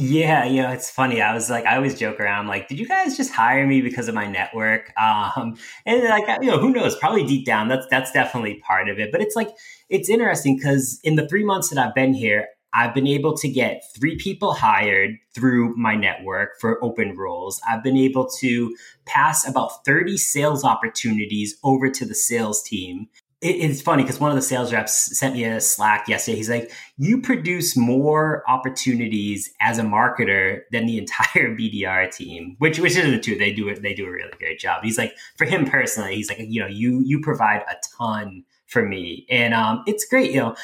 Yeah, 0.00 0.44
you 0.44 0.62
know, 0.62 0.70
it's 0.70 0.88
funny. 0.88 1.20
I 1.20 1.34
was 1.34 1.50
like, 1.50 1.66
I 1.66 1.74
always 1.74 1.98
joke 1.98 2.20
around, 2.20 2.46
like, 2.46 2.68
did 2.68 2.78
you 2.78 2.86
guys 2.86 3.16
just 3.16 3.32
hire 3.32 3.66
me 3.66 3.80
because 3.80 4.06
of 4.06 4.14
my 4.14 4.28
network? 4.28 4.92
Um, 4.96 5.56
and 5.86 6.04
like, 6.04 6.40
you 6.40 6.50
know, 6.52 6.58
who 6.58 6.70
knows? 6.70 6.96
Probably 6.96 7.24
deep 7.24 7.44
down, 7.44 7.66
that's 7.66 7.86
that's 7.90 8.12
definitely 8.12 8.62
part 8.64 8.88
of 8.88 9.00
it. 9.00 9.10
But 9.10 9.22
it's 9.22 9.34
like, 9.34 9.48
it's 9.88 10.08
interesting 10.08 10.56
because 10.56 11.00
in 11.02 11.16
the 11.16 11.26
three 11.26 11.42
months 11.42 11.70
that 11.70 11.84
I've 11.84 11.96
been 11.96 12.14
here, 12.14 12.46
I've 12.72 12.94
been 12.94 13.08
able 13.08 13.36
to 13.38 13.48
get 13.48 13.82
three 13.98 14.16
people 14.16 14.52
hired 14.52 15.16
through 15.34 15.74
my 15.76 15.96
network 15.96 16.60
for 16.60 16.82
open 16.84 17.16
roles. 17.16 17.60
I've 17.68 17.82
been 17.82 17.96
able 17.96 18.28
to 18.38 18.76
pass 19.04 19.48
about 19.48 19.84
30 19.84 20.16
sales 20.16 20.62
opportunities 20.62 21.56
over 21.64 21.90
to 21.90 22.04
the 22.04 22.14
sales 22.14 22.62
team. 22.62 23.08
It's 23.40 23.80
funny 23.80 24.02
because 24.02 24.18
one 24.18 24.30
of 24.30 24.36
the 24.36 24.42
sales 24.42 24.72
reps 24.72 25.16
sent 25.16 25.34
me 25.34 25.44
a 25.44 25.60
Slack 25.60 26.08
yesterday. 26.08 26.36
He's 26.36 26.50
like, 26.50 26.72
You 26.96 27.20
produce 27.20 27.76
more 27.76 28.42
opportunities 28.48 29.50
as 29.60 29.78
a 29.78 29.82
marketer 29.82 30.62
than 30.72 30.86
the 30.86 30.98
entire 30.98 31.54
BDR 31.56 32.12
team, 32.14 32.56
which 32.58 32.78
which 32.78 32.96
isn't 32.96 33.22
true. 33.22 33.38
They 33.38 33.52
do 33.52 33.68
it, 33.68 33.82
they 33.82 33.94
do 33.94 34.06
a 34.06 34.10
really 34.10 34.36
great 34.38 34.58
job. 34.58 34.82
He's 34.82 34.98
like, 34.98 35.14
for 35.36 35.44
him 35.44 35.66
personally, 35.66 36.16
he's 36.16 36.28
like, 36.28 36.38
you 36.40 36.60
know, 36.60 36.66
you 36.66 37.00
you 37.04 37.20
provide 37.20 37.62
a 37.62 37.76
ton 37.96 38.44
for 38.66 38.84
me. 38.84 39.26
And 39.30 39.54
um, 39.54 39.84
it's 39.86 40.04
great, 40.04 40.32
you 40.32 40.40
know 40.40 40.56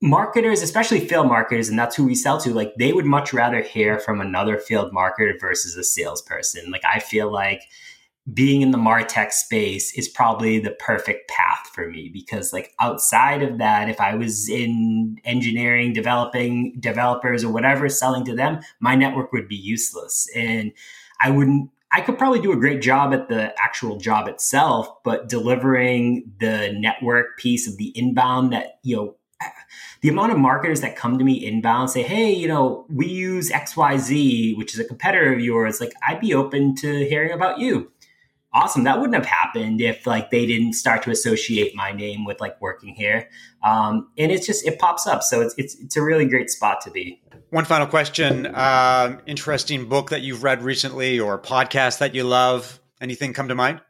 marketers, 0.00 0.62
especially 0.62 1.00
field 1.00 1.26
marketers, 1.26 1.68
and 1.68 1.78
that's 1.78 1.96
who 1.96 2.04
we 2.04 2.14
sell 2.14 2.38
to, 2.40 2.54
like 2.54 2.74
they 2.76 2.92
would 2.92 3.04
much 3.04 3.32
rather 3.32 3.60
hear 3.60 3.98
from 3.98 4.20
another 4.20 4.58
field 4.58 4.92
marketer 4.92 5.38
versus 5.40 5.76
a 5.76 5.82
salesperson. 5.82 6.70
Like 6.70 6.84
I 6.84 7.00
feel 7.00 7.32
like 7.32 7.62
being 8.32 8.62
in 8.62 8.72
the 8.72 8.78
martech 8.78 9.32
space 9.32 9.96
is 9.96 10.08
probably 10.08 10.58
the 10.58 10.72
perfect 10.72 11.30
path 11.30 11.70
for 11.72 11.88
me 11.88 12.10
because 12.12 12.52
like 12.52 12.74
outside 12.80 13.42
of 13.42 13.58
that 13.58 13.88
if 13.88 14.00
i 14.00 14.14
was 14.14 14.48
in 14.48 15.18
engineering 15.24 15.92
developing 15.92 16.74
developers 16.80 17.42
or 17.44 17.52
whatever 17.52 17.88
selling 17.88 18.24
to 18.24 18.34
them 18.34 18.60
my 18.80 18.94
network 18.94 19.32
would 19.32 19.48
be 19.48 19.56
useless 19.56 20.28
and 20.34 20.72
i 21.20 21.30
wouldn't 21.30 21.70
I 21.90 22.02
could 22.02 22.18
probably 22.18 22.40
do 22.40 22.52
a 22.52 22.56
great 22.56 22.82
job 22.82 23.14
at 23.14 23.28
the 23.28 23.54
actual 23.58 23.96
job 23.96 24.28
itself, 24.28 24.88
but 25.04 25.28
delivering 25.28 26.30
the 26.38 26.72
network 26.72 27.38
piece 27.38 27.66
of 27.66 27.78
the 27.78 27.96
inbound 27.96 28.52
that, 28.52 28.78
you 28.82 28.96
know, 28.96 29.16
the 30.02 30.10
amount 30.10 30.32
of 30.32 30.38
marketers 30.38 30.82
that 30.82 30.96
come 30.96 31.18
to 31.18 31.24
me 31.24 31.44
inbound 31.46 31.90
say, 31.90 32.02
hey, 32.02 32.30
you 32.30 32.46
know, 32.46 32.84
we 32.90 33.06
use 33.06 33.50
XYZ, 33.50 34.56
which 34.58 34.74
is 34.74 34.80
a 34.80 34.84
competitor 34.84 35.32
of 35.32 35.40
yours, 35.40 35.80
like 35.80 35.94
I'd 36.06 36.20
be 36.20 36.34
open 36.34 36.74
to 36.76 37.08
hearing 37.08 37.32
about 37.32 37.58
you. 37.58 37.90
Awesome. 38.54 38.84
That 38.84 38.98
wouldn't 38.98 39.14
have 39.14 39.26
happened 39.26 39.80
if 39.80 40.06
like 40.06 40.30
they 40.30 40.46
didn't 40.46 40.72
start 40.72 41.02
to 41.02 41.10
associate 41.10 41.74
my 41.74 41.92
name 41.92 42.24
with 42.24 42.40
like 42.40 42.60
working 42.60 42.94
here. 42.94 43.28
Um, 43.62 44.08
and 44.16 44.32
it's 44.32 44.46
just 44.46 44.66
it 44.66 44.78
pops 44.78 45.06
up. 45.06 45.22
So 45.22 45.42
it's 45.42 45.54
it's 45.58 45.78
it's 45.80 45.96
a 45.96 46.02
really 46.02 46.24
great 46.24 46.48
spot 46.48 46.80
to 46.82 46.90
be. 46.90 47.20
One 47.50 47.64
final 47.64 47.86
question. 47.86 48.46
Uh, 48.46 49.20
interesting 49.26 49.88
book 49.88 50.10
that 50.10 50.22
you've 50.22 50.42
read 50.42 50.62
recently 50.62 51.20
or 51.20 51.38
podcast 51.38 51.98
that 51.98 52.14
you 52.14 52.24
love. 52.24 52.80
Anything 53.00 53.32
come 53.32 53.48
to 53.48 53.54
mind? 53.54 53.80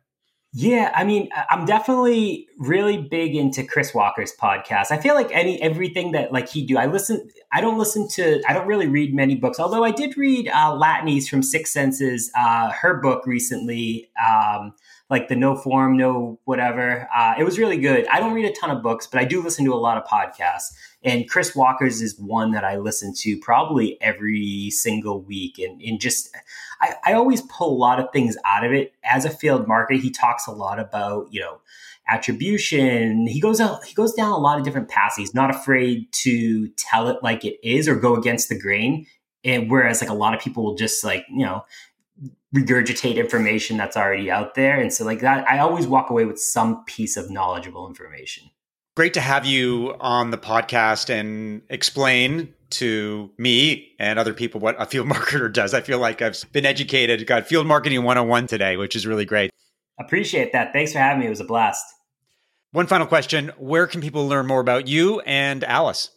Yeah, 0.55 0.91
I 0.95 1.05
mean, 1.05 1.29
I'm 1.51 1.67
definitely 1.67 2.49
really 2.59 2.97
big 2.97 3.37
into 3.37 3.63
Chris 3.63 3.93
Walker's 3.93 4.33
podcast. 4.35 4.91
I 4.91 4.97
feel 4.97 5.15
like 5.15 5.31
any 5.31 5.61
everything 5.61 6.13
that 6.13 6.33
like 6.33 6.49
he 6.49 6.65
do, 6.65 6.79
I 6.79 6.87
listen. 6.87 7.29
I 7.53 7.61
don't 7.61 7.79
listen 7.79 8.09
to. 8.13 8.43
I 8.49 8.55
don't 8.55 8.67
really 8.67 8.87
read 8.87 9.15
many 9.15 9.37
books, 9.37 9.61
although 9.61 9.85
I 9.85 9.91
did 9.91 10.17
read 10.17 10.49
uh, 10.49 10.73
Latané 10.73 11.27
from 11.29 11.43
Six 11.43 11.71
Senses, 11.71 12.31
uh, 12.37 12.71
her 12.71 12.95
book 12.95 13.27
recently. 13.27 14.09
Um, 14.27 14.73
like 15.11 15.29
the 15.29 15.37
no 15.37 15.57
form, 15.57 15.97
no 15.97 16.39
whatever. 16.45 17.09
Uh, 17.15 17.35
it 17.39 17.45
was 17.45 17.59
really 17.59 17.79
good. 17.79 18.07
I 18.09 18.21
don't 18.21 18.35
read 18.35 18.45
a 18.45 18.53
ton 18.53 18.71
of 18.71 18.83
books, 18.83 19.07
but 19.07 19.21
I 19.21 19.25
do 19.25 19.43
listen 19.43 19.65
to 19.65 19.73
a 19.73 19.77
lot 19.77 19.97
of 19.97 20.05
podcasts. 20.05 20.75
And 21.03 21.29
Chris 21.29 21.55
Walker's 21.55 22.03
is 22.03 22.19
one 22.19 22.51
that 22.53 22.65
I 22.65 22.77
listen 22.77 23.15
to 23.19 23.39
probably 23.39 24.01
every 24.03 24.71
single 24.71 25.23
week. 25.23 25.59
And, 25.59 25.81
and 25.81 26.01
just, 26.01 26.29
I, 26.81 26.95
I 27.07 27.13
always 27.15 27.41
pull 27.43 27.75
a 27.75 27.79
lot 27.79 28.01
of 28.01 28.13
things 28.13 28.37
out 28.45 28.65
of 28.65 28.73
it. 28.73 28.93
As 29.03 29.25
a 29.25 29.31
field 29.31 29.67
marketer, 29.67 29.99
he 29.99 30.11
talks 30.11 30.47
a 30.47 30.53
lot 30.53 30.79
about, 30.79 31.33
you 31.33 31.41
know, 31.41 31.61
attribution. 32.09 33.27
He 33.27 33.41
goes 33.41 33.61
out, 33.61 33.85
he 33.85 33.95
goes 33.95 34.13
down 34.13 34.33
a 34.33 34.39
lot 34.39 34.59
of 34.59 34.65
different 34.65 34.89
paths. 34.89 35.17
He's 35.17 35.35
not 35.35 35.55
afraid 35.55 36.11
to 36.13 36.69
tell 36.71 37.09
it 37.09 37.23
like 37.23 37.45
it 37.45 37.59
is 37.63 37.89
or 37.89 37.95
go 37.95 38.17
against 38.17 38.49
the 38.49 38.59
grain. 38.59 39.07
And 39.45 39.71
whereas 39.71 40.01
like 40.01 40.11
a 40.11 40.15
lot 40.15 40.35
of 40.35 40.41
people 40.41 40.65
will 40.65 40.75
just 40.75 41.05
like, 41.05 41.25
you 41.31 41.45
know, 41.45 41.65
regurgitate 42.55 43.17
information 43.17 43.77
that's 43.77 43.97
already 43.97 44.31
out 44.31 44.55
there. 44.55 44.81
And 44.81 44.93
so 44.93 45.05
like 45.05 45.21
that, 45.21 45.49
I 45.49 45.59
always 45.59 45.87
walk 45.87 46.11
away 46.11 46.25
with 46.25 46.41
some 46.41 46.85
piece 46.85 47.17
of 47.17 47.31
knowledgeable 47.31 47.87
information. 47.87 48.51
Great 48.97 49.15
to 49.15 49.21
have 49.21 49.47
you 49.47 49.95
on 50.01 50.31
the 50.31 50.39
podcast 50.39 51.11
and 51.11 51.63
explain 51.69 52.53
to 52.71 53.31
me 53.39 53.95
and 53.99 54.19
other 54.19 54.35
people 54.35 54.61
what 54.61 54.81
a 54.81 54.87
field 54.87 55.07
marketer 55.09 55.53
does. 55.53 55.75
I 55.75 55.81
feel 55.81 55.99
like 55.99 56.23
I've 56.23 56.45
been 56.53 56.67
educated, 56.67 57.27
got 57.27 57.47
field 57.47 57.67
marketing 57.67 58.03
101 58.03 58.47
today, 58.47 58.77
which 58.77 58.97
is 58.97 59.07
really 59.07 59.25
great. 59.25 59.51
Appreciate 60.01 60.53
that. 60.53 60.73
Thanks 60.73 60.93
for 60.93 60.99
having 60.99 61.21
me. 61.21 61.27
It 61.27 61.31
was 61.31 61.41
a 61.41 61.45
blast. 61.45 61.85
One 62.73 62.87
final 62.87 63.07
question 63.07 63.53
Where 63.59 63.87
can 63.87 64.01
people 64.01 64.27
learn 64.29 64.47
more 64.47 64.61
about 64.61 64.87
you 64.87 65.21
and 65.21 65.65
Alice? 65.65 66.11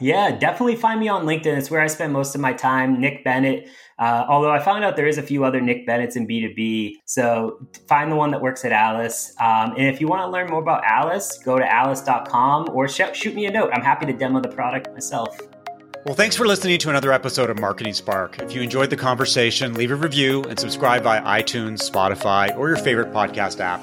Yeah, 0.00 0.36
definitely 0.36 0.76
find 0.76 1.00
me 1.00 1.08
on 1.08 1.26
LinkedIn. 1.26 1.58
It's 1.58 1.70
where 1.70 1.80
I 1.80 1.88
spend 1.88 2.12
most 2.12 2.34
of 2.34 2.40
my 2.40 2.52
time. 2.52 3.00
Nick 3.00 3.24
Bennett. 3.24 3.68
Uh, 3.98 4.24
although 4.28 4.50
I 4.50 4.60
found 4.60 4.84
out 4.84 4.96
there 4.96 5.08
is 5.08 5.18
a 5.18 5.22
few 5.22 5.44
other 5.44 5.60
Nick 5.60 5.86
Bennett's 5.86 6.16
in 6.16 6.26
B2B. 6.26 6.98
So 7.04 7.58
find 7.88 8.12
the 8.12 8.16
one 8.16 8.30
that 8.30 8.40
works 8.40 8.64
at 8.64 8.72
Alice. 8.72 9.34
Um, 9.40 9.72
and 9.76 9.86
if 9.88 10.00
you 10.00 10.06
want 10.06 10.22
to 10.22 10.28
learn 10.28 10.48
more 10.48 10.60
about 10.60 10.84
Alice, 10.84 11.38
go 11.38 11.58
to 11.58 11.72
alice.com 11.72 12.68
or 12.72 12.88
sh- 12.88 13.00
shoot 13.14 13.34
me 13.34 13.46
a 13.46 13.50
note. 13.50 13.70
I'm 13.72 13.82
happy 13.82 14.06
to 14.06 14.12
demo 14.12 14.40
the 14.40 14.48
product 14.48 14.92
myself. 14.92 15.38
Well, 16.06 16.14
thanks 16.14 16.36
for 16.36 16.46
listening 16.46 16.78
to 16.78 16.90
another 16.90 17.12
episode 17.12 17.50
of 17.50 17.58
Marketing 17.58 17.92
Spark. 17.92 18.38
If 18.38 18.54
you 18.54 18.62
enjoyed 18.62 18.88
the 18.88 18.96
conversation, 18.96 19.74
leave 19.74 19.90
a 19.90 19.96
review 19.96 20.44
and 20.44 20.58
subscribe 20.58 21.02
via 21.02 21.22
iTunes, 21.22 21.78
Spotify, 21.90 22.56
or 22.56 22.68
your 22.68 22.78
favorite 22.78 23.12
podcast 23.12 23.58
app. 23.60 23.80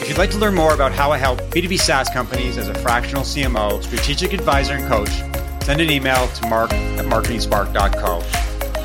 If 0.00 0.08
you'd 0.08 0.18
like 0.18 0.30
to 0.30 0.38
learn 0.38 0.54
more 0.54 0.72
about 0.72 0.92
how 0.92 1.12
I 1.12 1.18
help 1.18 1.40
B2B 1.50 1.78
SaaS 1.78 2.08
companies 2.08 2.56
as 2.56 2.68
a 2.68 2.74
fractional 2.74 3.22
CMO, 3.22 3.82
strategic 3.82 4.32
advisor, 4.32 4.74
and 4.74 4.88
coach, 4.88 5.10
send 5.62 5.82
an 5.82 5.90
email 5.90 6.26
to 6.26 6.48
mark 6.48 6.72
at 6.72 7.04
marketingspark.co. 7.04 8.49